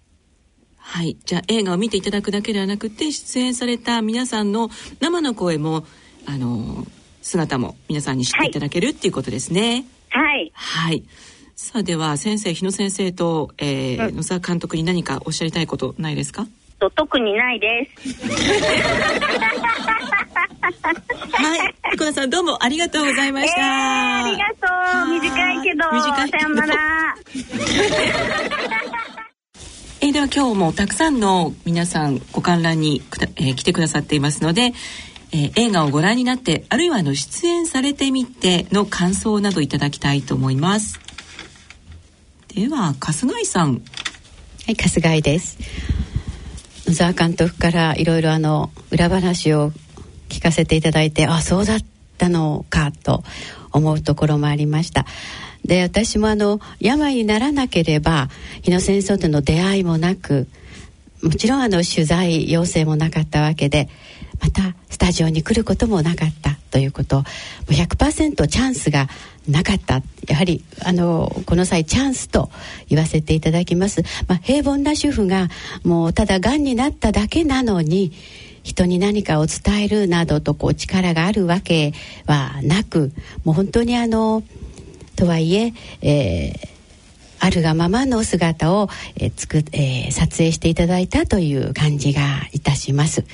[0.78, 1.16] はい。
[1.24, 5.84] じゃあ映画を見ていただくだけではなくて、出演された皆さんの生の声も、
[6.26, 6.86] あの、
[7.20, 9.84] 姿も皆さんに知っていただける、はい、っていうことですね。
[10.08, 10.50] はい。
[10.54, 11.04] はい。
[11.60, 16.46] さあでは先生日野先生と、えー、うん、野沢監督に何かおっしゃりたいことないですか？
[16.78, 18.12] と特にないです。
[21.32, 24.68] はい福田さんどうもありがとうございました、えー、ありがと
[25.10, 25.14] う。
[25.20, 26.30] 短いけど短い。
[26.30, 27.16] さよなら。
[30.00, 33.02] えー、では今日もたくさんの皆さんご観覧に、
[33.34, 34.74] えー、来てくださっていますので、
[35.32, 41.00] えー、映画をご覧になってあるいはあの出演されてみての感想などいただきたいと思います
[42.54, 43.74] では春日井さん。
[43.74, 45.58] はい春日井です。
[46.86, 49.70] 野沢監督からいろいろあの裏話を
[50.30, 51.78] 聞かせていただいてあそうだっ
[52.16, 53.22] たのかと
[53.70, 55.04] 思うところもありました。
[55.64, 58.28] で私もあの病にならなければ
[58.62, 60.48] 日野戦争との出会いもなく
[61.22, 63.90] もちろんあの取材要請もなかったわけで
[64.40, 67.24] またスタジオに来ることもなかったということも
[67.68, 69.08] う100%チャンスが
[69.48, 72.50] なかったやはりあのこの際チャンスと
[72.88, 75.48] 言わせていただきます、まあ、平凡な主婦が
[75.84, 78.12] もうただがんになっただけなのに
[78.62, 81.94] 人に何かを伝えるなどとこう力があるわけ
[82.26, 83.12] はなく
[83.44, 84.42] もう本当にあの
[85.16, 86.78] とはいええー
[87.40, 92.20] あるがままの姿を、えーつくえー、撮影していただいたという感じが
[92.52, 93.24] いたします。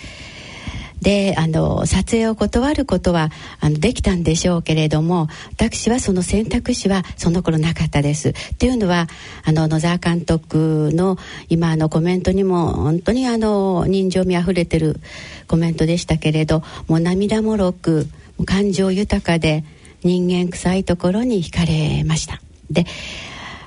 [1.02, 3.30] であの撮影を断ることは
[3.61, 8.30] あのできたんでしょうけれども私はその選択肢はその頃なかったです。
[8.30, 9.07] っていうのは
[9.44, 15.00] あの野沢監督の今のコメントにも本当にあの人情味あふれてる
[15.46, 18.07] コメントでしたけれどもう涙もろく
[18.46, 19.64] 感情豊かで
[20.02, 22.40] 人間臭いところに惹かれました。
[22.70, 22.87] で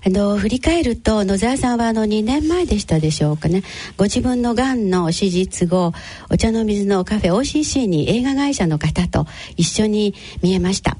[0.07, 3.63] あの振り返ると野沢さんはあの2年前でしたでしょうかね。
[3.97, 5.91] ご自分のがんの手術後
[6.29, 9.25] お茶の水のカフェ OCC に映画会社の方と
[9.57, 10.95] 一緒に見えました。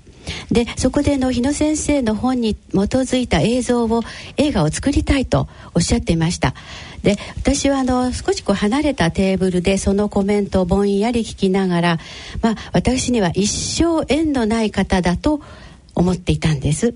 [0.52, 4.02] でそこでの日野先生の本に基づいた映像を
[4.36, 6.54] 映画を作りたいとおっしゃっていました。
[7.02, 12.00] で私はあの少しこう離れたテーブルでそのコメントをぼんやり聞きながら、
[12.42, 15.40] まあ、私には一生縁のない方だと
[15.96, 16.94] 思っていたんです。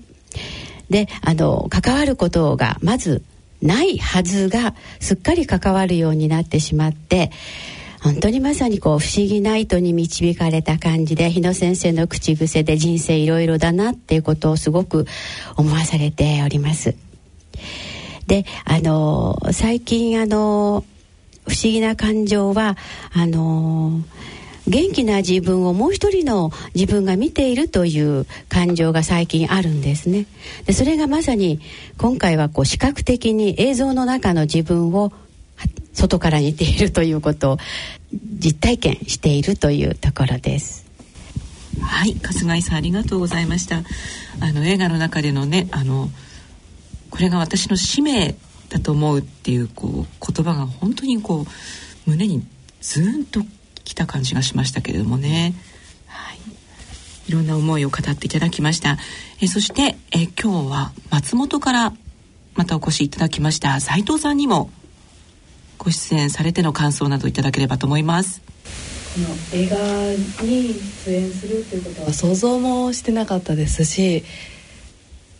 [0.92, 3.24] であの関わることがまず
[3.60, 7.32] ないはずがすっかり関わるようになってしまって
[8.02, 15.06] 本当にまさにこう不思議な糸に導かれた感じで日野先生の口癖で人生いろいろだなっていうことをすごく
[15.56, 16.96] 思わされております。
[18.26, 20.84] であの最近あの
[21.46, 22.76] 不思議な感情は
[23.12, 24.00] あの
[24.68, 30.26] 元気な自分をもう一人の自分が見ているという感情が最近あるんですね。
[30.66, 31.60] でそれがまさに
[31.98, 35.12] 今回はこう視覚的に映像の中の自分を
[35.92, 37.58] 外から似ているということを
[38.12, 40.86] 実体験しているというところです。
[41.80, 43.82] はい春日井さんありがとうございました。
[44.40, 46.08] あの映画の中でのねあの
[47.10, 48.34] これが私の使命
[48.68, 51.44] だと思うっていうこう言葉が本当にこ
[52.06, 52.46] う胸に
[52.80, 53.40] ズーンと
[53.84, 55.54] きた感じがしましたけれどもね、
[56.06, 56.38] はい、
[57.28, 58.98] いろんな思いを語っていただきました。
[59.40, 61.92] えそしてえ今日は松本から
[62.54, 63.80] またお越しいただきました。
[63.80, 64.70] 斉藤さんにも
[65.78, 68.42] ご出演されての感想などいただければと思います。
[69.14, 69.76] この映画
[70.44, 74.24] に出演するということは想像もしてなかったですし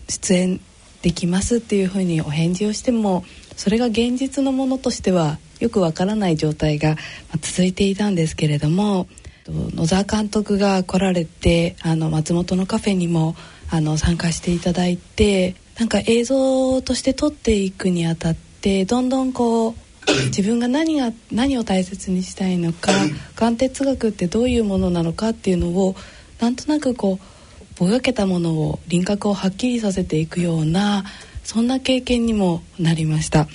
[0.08, 0.60] 出演
[1.00, 3.24] できますっていうふうにお返事をしても
[3.56, 6.96] それが現実のものとしてはよくわからない状態が
[7.40, 9.06] 続いていたんですけれども
[9.48, 13.36] 野沢監督が来られてあの松本のカフェにも
[13.70, 19.74] あの参加していただいてなんか映像として撮っていくにあたってどんどんこう
[20.26, 22.90] 自分が何が何を大切にしたいのか
[23.36, 25.94] 眼哲学ってどういうものなのかっていうのを
[26.40, 31.04] なんとなくこうぼやけたものを輪郭をはっきりさせていくような
[31.44, 33.46] そんな経験にもなりました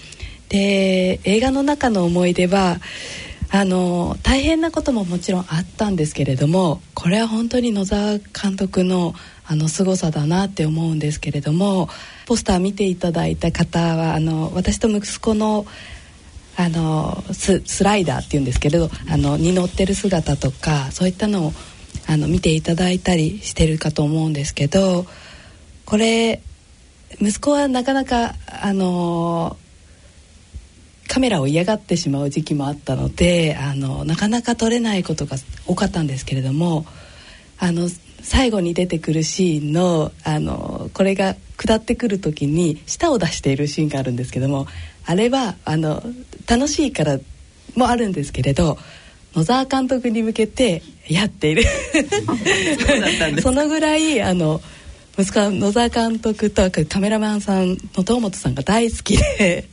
[0.49, 2.77] で映画の中の思い出は
[3.49, 9.13] あの大変なことももちろんあったんですけれどもこれは本当に野沢監督の
[9.49, 11.87] あの凄さだなって思うんですけれども
[12.25, 15.65] ポスター見ていただいた方はあの私と息子の
[16.57, 21.53] あのスライダーっていうんですけれどあのに乗ってる姿とかそういったのを
[22.07, 25.05] あの見ていただいたりしてるかと思うんですけど
[25.85, 26.41] これ
[27.21, 29.55] 息子はなかなかあの
[31.07, 36.85] カメラを嫌がってしまう時期もあったのであのなかなか撮れないことが多かったんですけれども
[37.59, 37.89] あの
[38.21, 44.67] 最後に出てくるシーンのあのこれが下ってくる時に舌を出しているシーンがあるんですけども
[45.05, 46.03] あれはあの
[46.47, 47.19] 楽しいから
[47.75, 48.77] もあるんですけれど
[49.33, 51.63] 野沢監督に向けてやっている。
[53.41, 54.61] そ のぐらいあの
[55.17, 59.65] 息子は野沢監督とカメラマンさんの東本さんが大好きで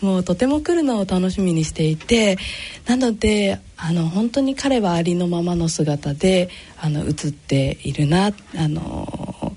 [0.00, 2.38] もうとても来るのを楽しみにしていて
[2.86, 9.54] なのであの本当に彼はありのままの姿であの映っているなあの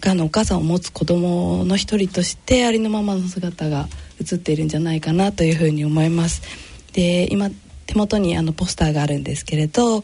[0.00, 3.88] がのお母さんを持つ子供の一人としてありのままの姿が
[4.20, 6.42] 映っているんじゃないかなというふうに思います。
[6.92, 7.50] で今
[7.86, 10.02] 手元にあのポスターがあるんですけれど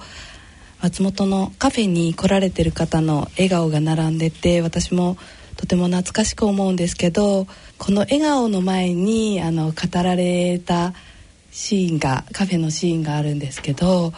[0.82, 5.16] 松本のカフェに来られてる方の笑顔が並んでて私も
[5.56, 7.46] とても懐かしく思うんですけど
[7.78, 10.94] この笑顔の前にあの語られた
[11.50, 14.12] シーンがカフェのシーンがあるんですけど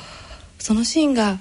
[0.58, 1.36] そのシーンがや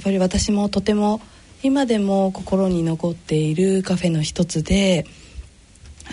[0.00, 1.20] っぱり私もとても
[1.62, 5.06] 今でも心に残っているカフェの一つで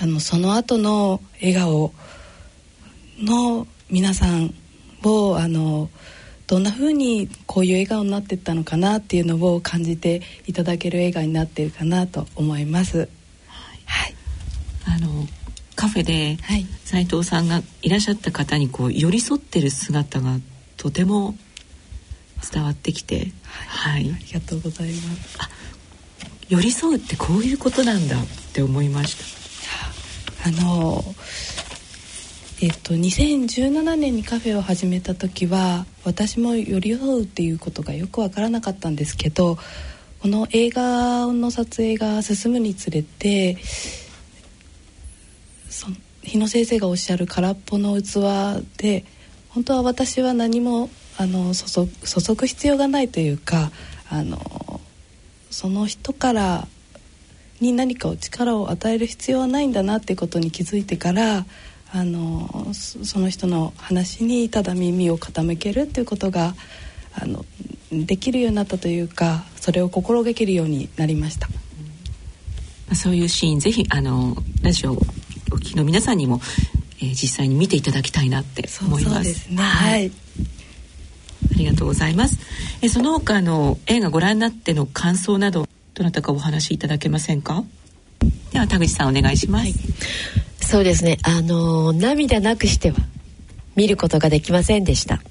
[0.01, 1.93] あのその後の笑顔
[3.19, 4.53] の皆さん
[5.03, 5.89] をあの
[6.52, 12.98] どんな風にこういう笑顔になっていったのかなっていうのを感じていただける映画になっているかなと思います。
[12.98, 13.08] はい、
[13.86, 14.16] はい、
[14.98, 15.26] あの
[15.78, 16.38] カフェで
[16.84, 20.40] 斉藤さんがいらっしゃった方にこう寄り添ってる姿が
[20.76, 21.38] とても
[22.52, 25.40] 伝わってきて、はい、はい、ありがとうございます。
[26.50, 29.16] 寄り添うってこういうことなんだって思いまし
[30.44, 30.50] た。
[30.50, 31.02] あの
[32.63, 39.58] えっと、2017年にカフェを始めた時は私も寄り添うっていうことがよく分からなかったんですけど
[40.21, 43.58] この映画の撮影が進むにつれて
[45.72, 45.88] そ
[46.22, 49.05] 日野先生がおっしゃる空っぽの器で
[49.49, 53.72] 本当は私は何もあの注注ぐ必要がないというか
[54.07, 54.80] あの
[55.49, 56.68] その人から
[57.59, 61.47] に何かを力を与える必要はないんだなっていうことに気づいてから
[61.94, 66.56] あのその人の話にただ耳を傾けるっていうことが
[67.14, 67.46] あの
[67.92, 71.50] できるようになったというかそれを心がけるようになりました。
[72.96, 74.96] そういうシーンぜひあのラジオお
[75.56, 76.42] 聞きの皆さんにも、
[77.02, 79.50] えー、実際に見ていただきたいなって思います。
[79.50, 80.12] ね、はい、
[81.54, 82.38] ありがとうございます。
[82.82, 87.64] えその他の映画ご覧になっての感想などどなたかお話しいただけませんか？
[88.54, 89.64] では田口さんお願いします。
[89.64, 89.74] はい、
[90.72, 91.17] そうですね。
[91.24, 92.95] あの涙なくしては
[93.76, 95.22] 見ることができませんでした。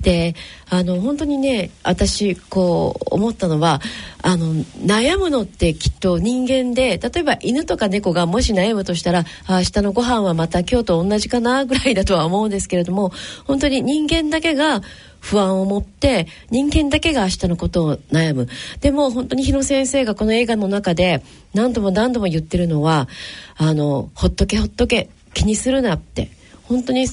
[0.00, 0.34] で
[0.70, 3.80] あの本当にね私こう思ったのは
[4.22, 4.52] あの
[4.84, 13.12] 悩むのってきっと人間で例えば犬とか猫がもし悩むとしたら明日のご飯はまた今日と同じかなぐらいだとは思うんですけれども
[13.44, 14.82] 本当に人間だけが
[15.20, 18.48] 不安を持って人間だけが明日のことを悩む。
[18.80, 21.22] でも本当に日野先生がこの映画の中で
[21.54, 23.08] 何度も何度も言ってるのは
[23.56, 26.30] あのほっとけほっとけ気にするなって
[26.64, 27.06] 本当に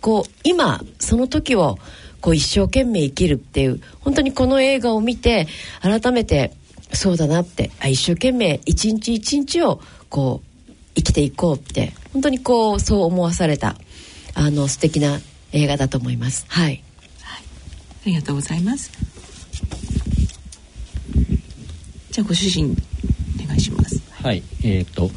[0.00, 1.78] こう今その時を
[2.20, 5.46] こう一生懸命生きるっていう本当にこの映画を見て
[5.80, 6.52] 改めて
[6.92, 13.76] そうだなってあ一生懸命一日一日をこう生きていこうって本当にこうそう思わされた
[14.34, 15.20] あの素敵な
[15.52, 16.44] 映画だと思います。
[16.48, 16.82] はい、はい、
[17.40, 18.90] ありがとうございます。
[22.10, 22.76] じゃあご主人
[23.42, 24.00] お願いします。
[24.22, 25.10] はい、えっ、ー、と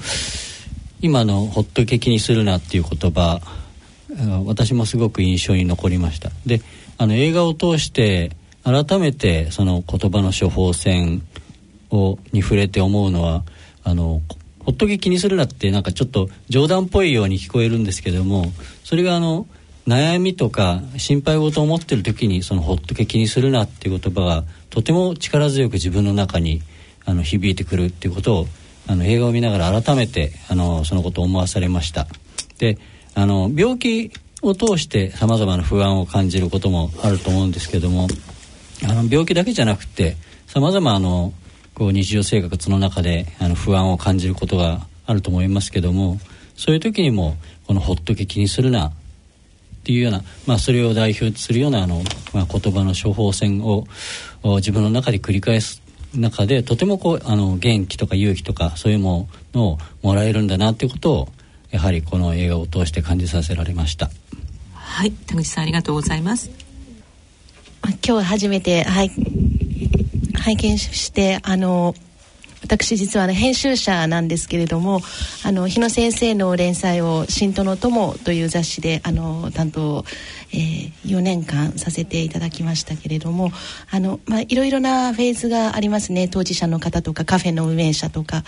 [1.01, 3.41] 今のほっとけ気にするなっていう言葉
[4.45, 6.61] 私もすごく印象に残りましたで
[6.97, 8.31] あの映画を通して
[8.63, 11.23] 改めてその言葉の処方箋
[11.89, 13.43] をに触れて思うのは
[13.83, 14.21] あの
[14.59, 18.45] ほっとけ気にするなってなんかちょっと冗談っぽいように聞こえるんですけども
[18.83, 19.47] それがあの
[19.87, 26.61] 悩みとか心配事を持ってる時にそのほっとけ気にするなっていう言葉がとても力強く自分の中に
[27.05, 28.47] あの響いてくるっていうことを
[28.87, 32.07] あの映画を見ながら改めてあのそのことを思わされました。
[32.59, 32.77] で
[33.13, 38.07] あの病気を通してさまざまな不安を感じることもあると思うんですけども
[38.83, 40.99] あの病気だけじゃなくてさまざま
[41.73, 46.19] こう日常生活の中であの不安を感じることがあると思いますけども
[46.55, 47.37] そういう時にも
[47.67, 48.87] この「ほっとけ気にするな」
[49.81, 52.03] っていうような、まあ、それを代表するようなあの、
[52.33, 53.87] まあ、言葉の処方箋を
[54.57, 55.81] 自分の中で繰り返す
[56.13, 61.29] 中でとてもこうあの元気とか勇気とかそういうものをもらえるんだなっていうことを
[61.71, 64.09] やはりこの映画を通して感じさせられました。
[64.73, 66.51] はい田口さんありがとうございます。
[68.05, 69.11] 今日初めて、はい、
[70.35, 71.95] 拝見してあの
[72.63, 75.01] 私実は、ね、編集者なんですけれども
[75.43, 80.05] あの日野先生の連載を「新都の友」という雑誌であの担当、
[80.53, 83.51] えー、4年間させていただきましたけれども
[83.89, 86.27] あの、まあ、いろいろなフェーズがありますね。
[86.27, 88.43] 当事者の方とかカフェの運営者とか、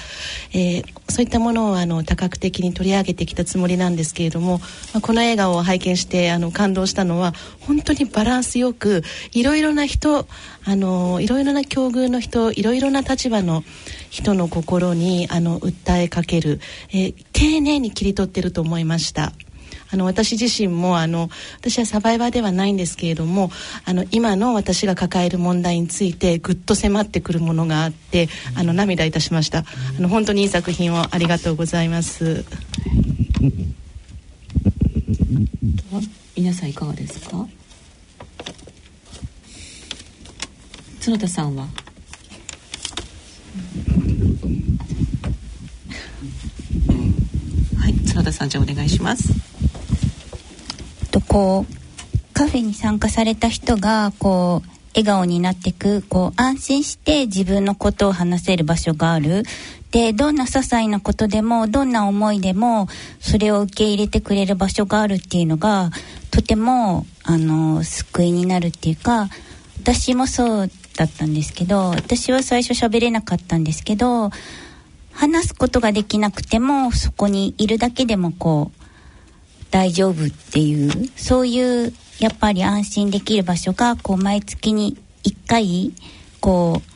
[0.53, 4.59] えー、そういったものをあの多角的に取り上げてきたつもりなんですけれども、
[4.93, 10.27] まあ、この映画を拝見してあの感動したのは本当にバランスよくいろいろな人
[10.65, 13.63] あのいろいろな境遇の人いろいろな立場の
[14.09, 19.33] 人の心にあの訴えかける、えー、丁寧に切り取ってると思いました。
[19.93, 23.51] あの私自身もあの私はサバイバーではないんですけれども
[23.85, 29.59] あの今の私が抱える問題についてぐっと迫ってくるものがあってあの涙いたしました。
[29.59, 29.65] あ
[30.01, 32.43] の本当にいい作品をありがとうございます。
[36.35, 37.47] 皆さんいかがですか？
[41.05, 41.67] 角田さんは？
[47.77, 49.31] はい角田さんじゃお願いします。
[49.33, 49.42] と
[51.33, 59.41] こうカフェに参加された人がこう笑顔になっていくこう安心して自分のことを話せる場所がある。
[59.89, 62.87] でどんな些細なことでもどんな思いでも
[63.19, 65.91] それを受け入れてくれる場所があるっていうのが
[66.31, 69.29] とてもあの救いになるっていうか
[69.79, 74.31] 私もそうだったんですけど私は最初喋れなかったんですけど
[75.11, 78.82] 話すことができなくてもそこにいるだけでもこう
[79.73, 85.93] 大丈夫っていうそういうやっぱり安心できる場所がこう毎月に1回
[86.39, 86.93] こう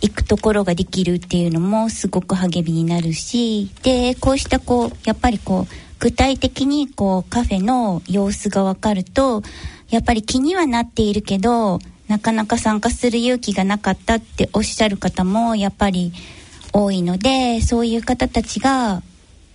[0.00, 9.42] 行くところができるっていうのもすごく励みになるしでこうしたこうやっぱりこう具体的にこうカフェの様子が分かると
[9.90, 16.14] やっぱり気にはなっているけどなかなか参加する勇気がなかったっておっしゃる方もやっぱり
[16.72, 19.02] 多いのでそういう方たちが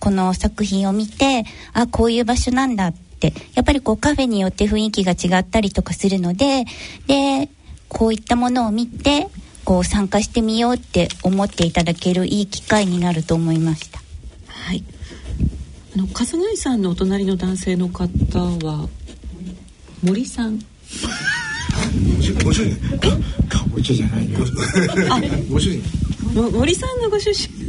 [0.00, 6.64] この作品を見てあこういう場所なんだってやっぱりこうカフェによって雰囲気が違ったりとかするので
[7.06, 7.48] で
[7.88, 9.28] こういったものを見て
[9.64, 14.00] こう参加してみようって思っていただけるいい機会になると思いました。
[14.48, 14.82] はい。
[15.94, 18.08] あの笠貝さんのお隣の男性の方
[18.66, 18.88] は
[20.02, 20.58] 森さん。
[22.44, 22.98] ご主人。
[23.48, 24.38] かぼちゃじゃないよ。
[25.10, 25.20] あ
[25.52, 25.82] ご主人。
[26.34, 27.60] 森さんのご出身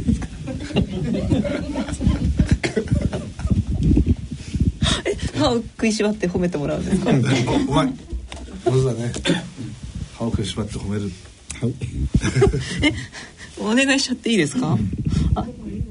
[5.04, 6.84] え歯を食いしばって褒めてもらうん。
[6.84, 7.94] ですかうまい
[8.64, 9.12] 上手だね。
[10.16, 11.10] 歯を食いしばって褒める。
[11.60, 11.74] はい。
[12.86, 12.92] え
[13.58, 14.78] お願いしちゃっていいですか、
[15.34, 15.40] あ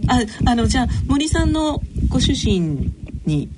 [0.07, 2.93] ああのじゃあ森さんのご主人
[3.25, 3.49] に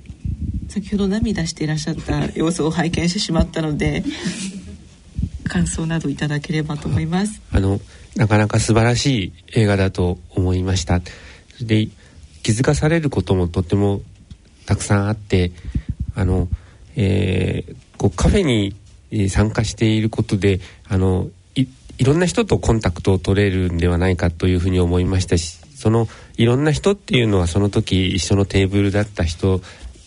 [0.68, 4.04] 先ほど涙していらっしゃった様子を拝見してしまったので
[5.44, 7.40] 感想などいただければと思います。
[7.50, 7.80] あの
[8.16, 11.00] なかなか素晴らしい映画だと思いました。
[11.60, 11.88] で
[12.42, 14.02] 気づかされることもとても
[14.66, 15.52] たくさんあって
[16.14, 16.48] あの、
[16.96, 18.74] えー、こうカフェに
[19.28, 21.66] 参加していることであのい
[21.98, 29.60] いろんな人とコンタクトを取れるんではないかというふうに思いましたしそのいろんな人っていうのはその時一緒のテーブルだった人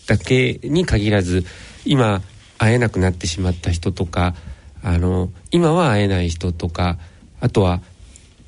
[0.06, 1.44] だけに限らず
[1.84, 2.22] 今
[2.58, 4.34] 会えなくなってしまった人とか
[4.82, 6.98] あの今は会えない人とか
[7.40, 7.80] あとは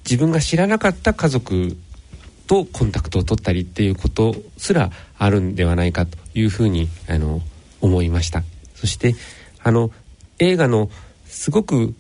[0.05, 1.77] 自分が知らなかった家族
[2.47, 7.41] とコンタクトを取ったりっていうことすらあるんではないかというふうにあの
[7.81, 8.43] 思いました。
[8.75, 9.15] そして
[9.63, 9.91] あの
[10.39, 10.91] 映画の
[11.27, 11.95] すごく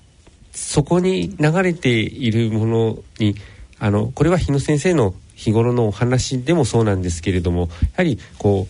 [0.52, 3.36] そこに流れているものに
[3.78, 7.66] あのこれは日野先生の日頃のお話でもそうなんですけれどもや
[7.98, 8.66] はりこ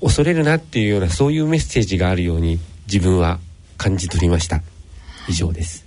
[0.00, 3.38] 恐れるなっていうようなそういうメッセージがあるように自分は
[3.76, 4.62] 感じ取りました。
[5.28, 5.84] 以上です。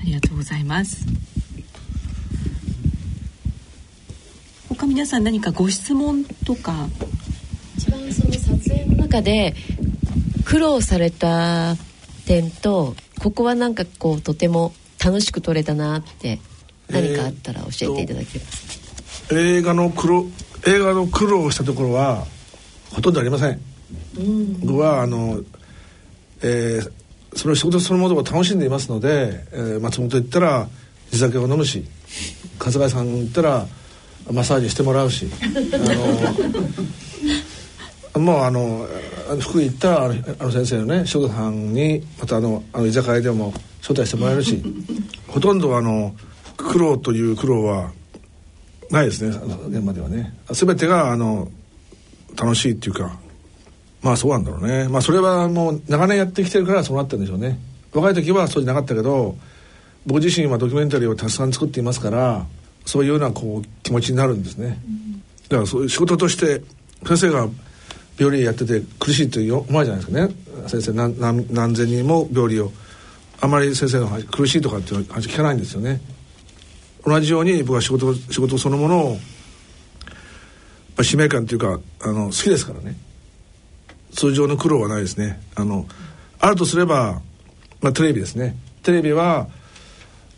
[0.00, 1.04] ありがとうございます。
[4.68, 6.88] 他皆さん何かご質問とか
[7.88, 9.54] 一番その撮影の中で
[10.44, 11.76] 苦労された
[12.26, 14.72] 点とここはなんかこうとても
[15.02, 16.38] 楽しく撮れたなって
[16.88, 19.28] 何かあったら教えていただけます？
[19.28, 20.26] か、えー、映画の苦労
[20.66, 22.26] 映画の苦労したところは
[22.92, 23.60] ほとんどありません、
[24.18, 25.40] うん、僕はあの、
[26.42, 26.90] えー、
[27.36, 30.68] その仕事そのものを楽しんでいますので、えー、松本行ったら
[31.10, 31.84] 地酒を飲むし
[32.58, 33.66] 春日井さん行ったら
[34.30, 35.54] マッサージしてもらうしあの
[38.18, 38.86] もうあの
[39.40, 44.62] 福井行ったらあの先生のね仕事班にまたあのあの居酒屋でも招待してもらえるし
[45.28, 46.14] ほとんどあの
[46.56, 47.92] 苦労という苦労は
[48.90, 49.36] ないですね
[49.68, 50.34] 現場ではね。
[50.50, 51.48] 全てがあの
[52.36, 53.18] 楽しいっていうか
[54.02, 54.88] まあそうなんだろうね。
[54.88, 57.58] まあそれはもう長年やってきてるからそうなってるんでしょうね。
[57.92, 59.36] 若い時はそうじゃなかったけど
[60.06, 62.46] 僕自身はドキュメンタリーをたくさん作っていますから
[62.86, 64.78] そういうようなこう気持ちになるんですね、
[65.48, 66.62] だからそういう仕事として
[67.06, 67.48] 先生が
[68.18, 70.34] 病理やってて苦しいと思わじゃないですかね。
[70.66, 72.72] 先生何何何千人も病理を
[73.40, 76.00] あまり先生の話苦しいとかっていう話聞かないんですよね。
[77.04, 79.18] 同じように僕は仕事仕事そのもの
[80.98, 82.96] を使命感というかあの好きですからね。
[84.14, 85.40] 通常の苦労はないですね。
[85.54, 85.86] あの
[86.40, 87.20] あるとすれば、
[87.80, 88.56] まあ、テレビですね。
[88.82, 89.48] テレビは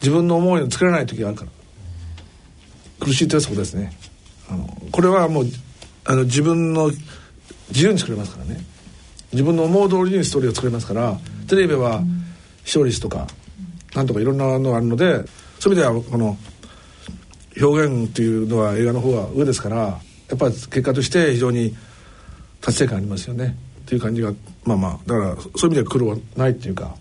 [0.02, 1.50] 自分の思いを作れない時があるから。
[3.00, 3.92] 苦しいというそこですね。
[4.50, 5.46] あのこれはもう
[6.04, 6.90] あの自分の
[7.70, 8.64] 自由に作れますからね。
[9.32, 11.18] 自分の思う通りにストーリーを作れますから
[11.48, 12.02] テレビは
[12.64, 13.28] 視聴率とか
[13.94, 15.24] なんとかいろんなのがあるので
[15.60, 16.36] そういう意味ではこの
[17.60, 20.00] 表現っていうのは映画の方が上ですからや
[20.34, 21.76] っぱり結果として非常に
[22.60, 23.56] 達成感ありますよね。
[23.82, 24.32] っていう感じが
[24.64, 26.94] まあまあだからそういう意味では苦労はないっていうか、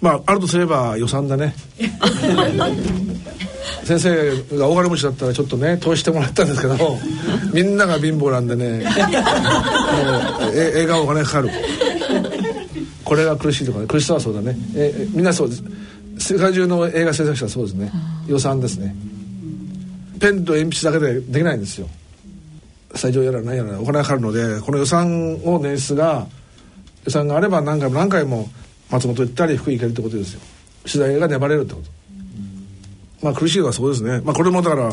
[0.00, 1.54] まああるとすれば予算だね。
[3.84, 6.98] 先生が大金持ちだったらちょっとね投資してもらったんですけど
[7.52, 11.50] みんなが貧乏なんでねもう映画お金かかる
[13.04, 14.56] これが苦しいとかね苦しさはそうだね。
[14.74, 15.62] えみんなそうです。
[16.18, 17.92] 世界中の映画制作者はそうですね。
[18.26, 18.94] 予算ですね。
[20.18, 21.88] ペンと鉛筆だけでできないんですよ。
[22.94, 26.26] スタジオやら何やらお金がかかるのでこの予算を捻出が
[27.04, 28.48] 予算があれば何回も何回も
[28.90, 30.40] 松本行ったり福井行けるってことですよ。
[30.84, 32.01] 取材が粘れるってこと
[33.22, 34.20] まあ苦しいのはそうですね。
[34.24, 34.90] まあこれもだから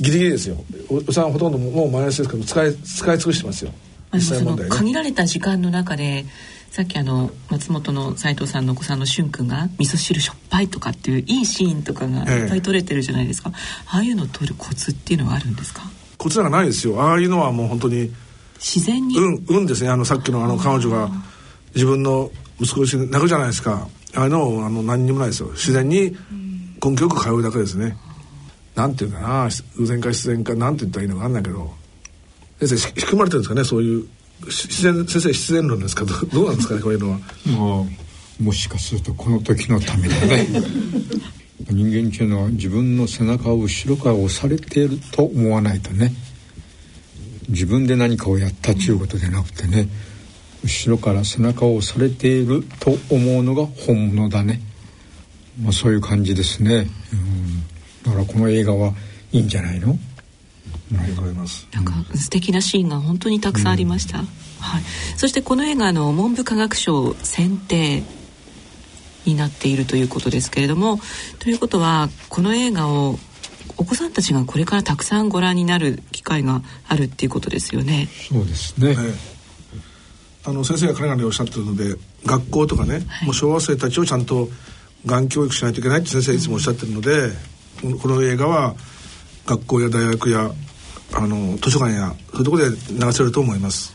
[0.00, 0.56] ギリギリですよ。
[0.90, 3.72] 予算ほとんどもうマイナスですけど使い使い尽くしてますよ。
[4.14, 6.24] 実際問題、ね、限られた時間の中で
[6.70, 13.56] さっきあの松本の斎藤さんのお子さんの俊君が味噌汁しょっぱいとかっていういいシーンとかがいっぱい撮れてるじゃないですか、ええ、
[13.88, 15.82] ああいうのを撮るコツっていうのはあるんですか？
[16.16, 17.00] コツなんかないですよ。
[17.00, 18.12] ああいうのはもう本当に
[18.58, 19.16] 自然に？
[19.16, 19.90] うんうんですね。
[19.90, 21.10] あのさっきのあの彼女が
[21.74, 22.30] 自分の
[22.60, 23.88] 息子に泣くじゃないですか。
[24.14, 25.48] あのあの何にもないですよ。
[25.50, 26.16] 自然に
[26.82, 27.96] 根気よく通うだけですね
[28.74, 31.74] なんていうかな偶然か必然かなんて言ったらいいのか分かんないけど
[32.60, 34.06] 先生仕組まれてるんですかねそういう
[34.46, 37.18] 自然先生自然論ですかどどうなんですかねこういうのは。
[37.18, 37.24] ま
[37.86, 38.10] あ
[38.42, 40.46] もしかするとこの時のためだね
[41.68, 46.12] 人間っていうのは自分の背中を後ろから押されていると思わないとね
[47.48, 49.88] 自分で何かをやったということでなくてね
[50.64, 54.60] 後ろから背中を押されていると思うのが本物だね、
[55.62, 57.62] まあ、そういう感じですね、うん、
[58.02, 58.92] だからこの映画は
[59.32, 59.98] いいんじゃないの？
[60.92, 61.68] ありがとうございます。
[61.72, 64.26] なんか素敵なシーンが本当にたくさんありました、うん、
[64.58, 64.82] はい、
[65.16, 68.02] そしてこの映画の文部科学省選定
[69.26, 70.98] になっているということですけれども
[71.38, 73.18] ということはこの映画を
[73.76, 78.08] お子さんたちがこれからたくさんご覧になる機会があるっていうことですよね。
[78.28, 78.96] そうですね。
[80.44, 84.48] あの先生がかなりおっしゃってるので学校とかね、はい、もう小学生たちをちゃんと
[85.06, 87.30] がん教育しないといけないって先生いつもおっしゃってるので、
[87.84, 88.74] うん、この映画は
[89.46, 90.50] 学校や大学や
[91.12, 93.94] あの図書館やそういうところで流せると思います。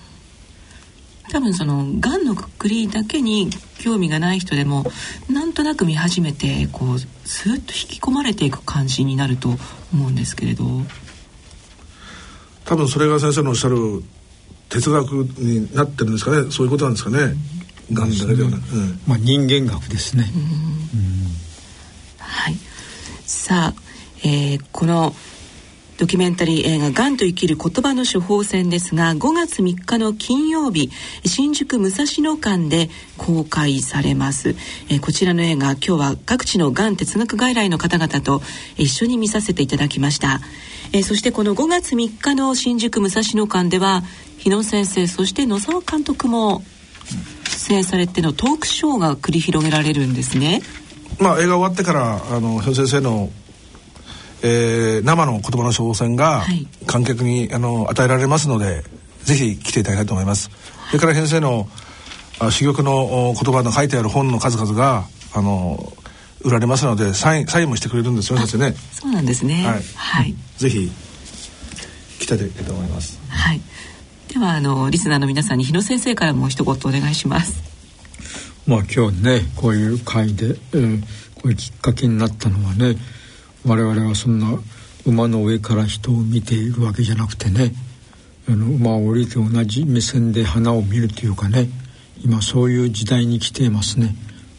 [1.31, 3.49] 多分そのがんのくくりだけに
[3.79, 4.85] 興味がない人でも
[5.27, 9.57] なんとなく見始めてこうスーッと引き込まれていく感じになると
[9.93, 10.65] 思うんですけれど。
[12.65, 14.03] 多分それが先生のおっしゃる
[14.69, 16.51] 哲学になってるんですかね。
[16.51, 17.35] そういうことなんですかね、
[17.93, 20.31] がんだけではなく、うん、まあ人間学ですね、はい
[23.45, 23.81] さあ、
[24.23, 25.13] えー、この
[25.99, 30.89] ドキュメンタリー映画「がんと生きる言葉の処方箋」ですが5月3日の金曜日
[31.25, 34.55] 新宿武蔵野館で公開されます、
[34.89, 38.41] えー、こちらの映画今日は各地のがん哲学外来の方々と
[38.77, 40.41] 一緒に見させていただきました、
[40.91, 44.03] えー、そしてこの5月3日の新宿武蔵野館では
[44.39, 46.63] 日野先生そして野沢監督も
[47.45, 50.63] 出演されてのトークショーが繰り広げられるんですね。
[51.19, 53.29] まあ映画終わってからあの先生の
[54.43, 56.43] えー、生の言葉の挑戦が
[56.85, 58.83] 観客に、あの与えられますので
[59.23, 60.51] ぜひ来ていただきたいと思います。
[60.87, 61.67] それから先生の
[62.39, 65.93] 珠玉の言葉の書いてある本の数々があの
[66.41, 68.75] 売られますのでサインサインもしてくれるんですよ先生ね。
[68.91, 69.63] そうなんですね。
[69.65, 69.83] はい。
[69.95, 70.91] はい、ぜひ
[72.19, 73.19] 来ていただきたいと思います。
[73.29, 73.61] はい。
[74.31, 77.74] ではあのリスナーの皆さんに日野先生からも一言お願いします。
[78.67, 81.01] まあ今日ねこういう会で、えー、
[81.35, 82.95] こういうきっかけになったのはね。
[83.67, 84.59] 我々はそんな
[85.05, 87.73] 馬の上から人を見ているわけじゃなくてね
[88.47, 91.69] あの馬を降りて同じ目線で花を見るというかね
[92.23, 94.15] 今そういう時代に来ていますね。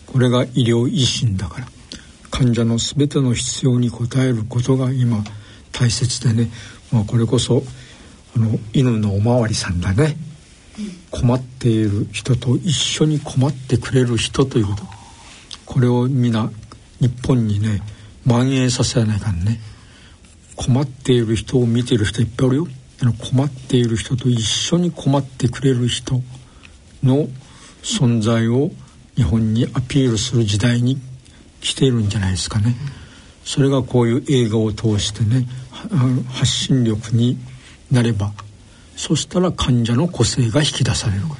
[0.06, 1.66] これが医療維新だから。
[2.30, 5.24] 患者の全ての必要に応えることが今
[5.72, 6.50] 大切でね、
[6.92, 7.62] まあ、これこそ
[8.36, 10.16] あの犬のおまわりさんがね。
[11.20, 14.82] 困っている人と一緒に困ってくれる人ということ。
[15.64, 16.50] これを皆
[17.00, 17.80] 日本にね
[18.24, 19.58] 蔓延させないかんね。
[20.56, 22.68] 困っている人を見ている人いっぱいおるよ。
[23.30, 26.22] 困っている人と一緒に困ってくれる人
[27.02, 27.28] の
[27.82, 28.70] 存在を
[29.16, 30.98] 日本にアピールする時代に
[31.60, 32.74] 来ているんじゃないですかね。
[33.44, 35.46] それがこういう映画を通してね
[36.28, 37.38] 発信力に
[37.90, 38.32] なれば
[38.96, 41.36] そしたら患者の個性が引き出されるか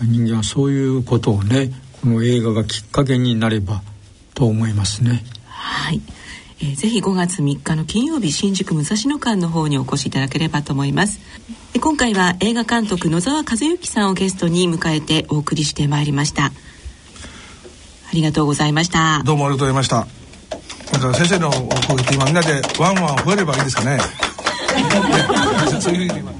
[0.00, 1.70] ら人間はそういうことをね
[2.00, 3.82] この映画がきっかけになれば
[4.34, 5.22] と思いますね。
[5.46, 6.00] はい、
[6.60, 11.20] えー、ぜひ5月3日の金曜日新宿武蔵野館の方にお越しいただければと思います。
[11.78, 16.46] 今回は映画監督野沢和幸さんをゲストに迎えてお送りしてまいりました。
[16.46, 16.52] あ
[18.14, 19.22] りがとうございました。
[19.24, 20.06] どうもありがとうございました。
[20.92, 23.98] なんか先生のお声って今みんなでワンワン吠えればいいですかね
[25.80, 26.32] そういうふうに今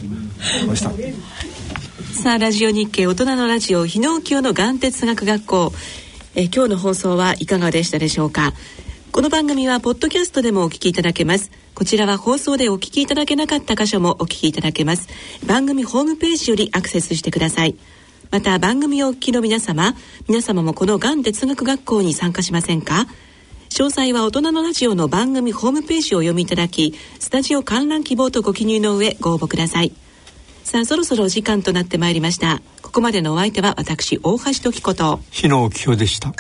[0.67, 0.91] ました
[2.23, 5.73] さあラジオ日経大人のラジオ日野清の眼哲学学校
[6.35, 8.53] え今日の放送はいかがでしたでしょうか
[9.13, 11.51] この番組はポッドキャストでもお聞きいただけます。
[11.75, 15.09] こちらは放送でお聞きいただけなかった箇所もお聞きいただけます。
[15.45, 17.75] 番組ホームページよりアクセスしてください。
[18.31, 19.97] また番組をお聞きの皆様、
[20.29, 23.09] 皆様もこのがん哲学学校に参加しませんか？
[23.71, 29.93] 詳細は大人のラジオの番組ホームページをお読みいただき、スタジオ観覧希望とご記入の上ご応募ください。
[30.65, 32.61] さあ、そろそろお時間となってまいりました。
[32.83, 36.35] ここまでのお相手は私、大橋時子と、日野清でした。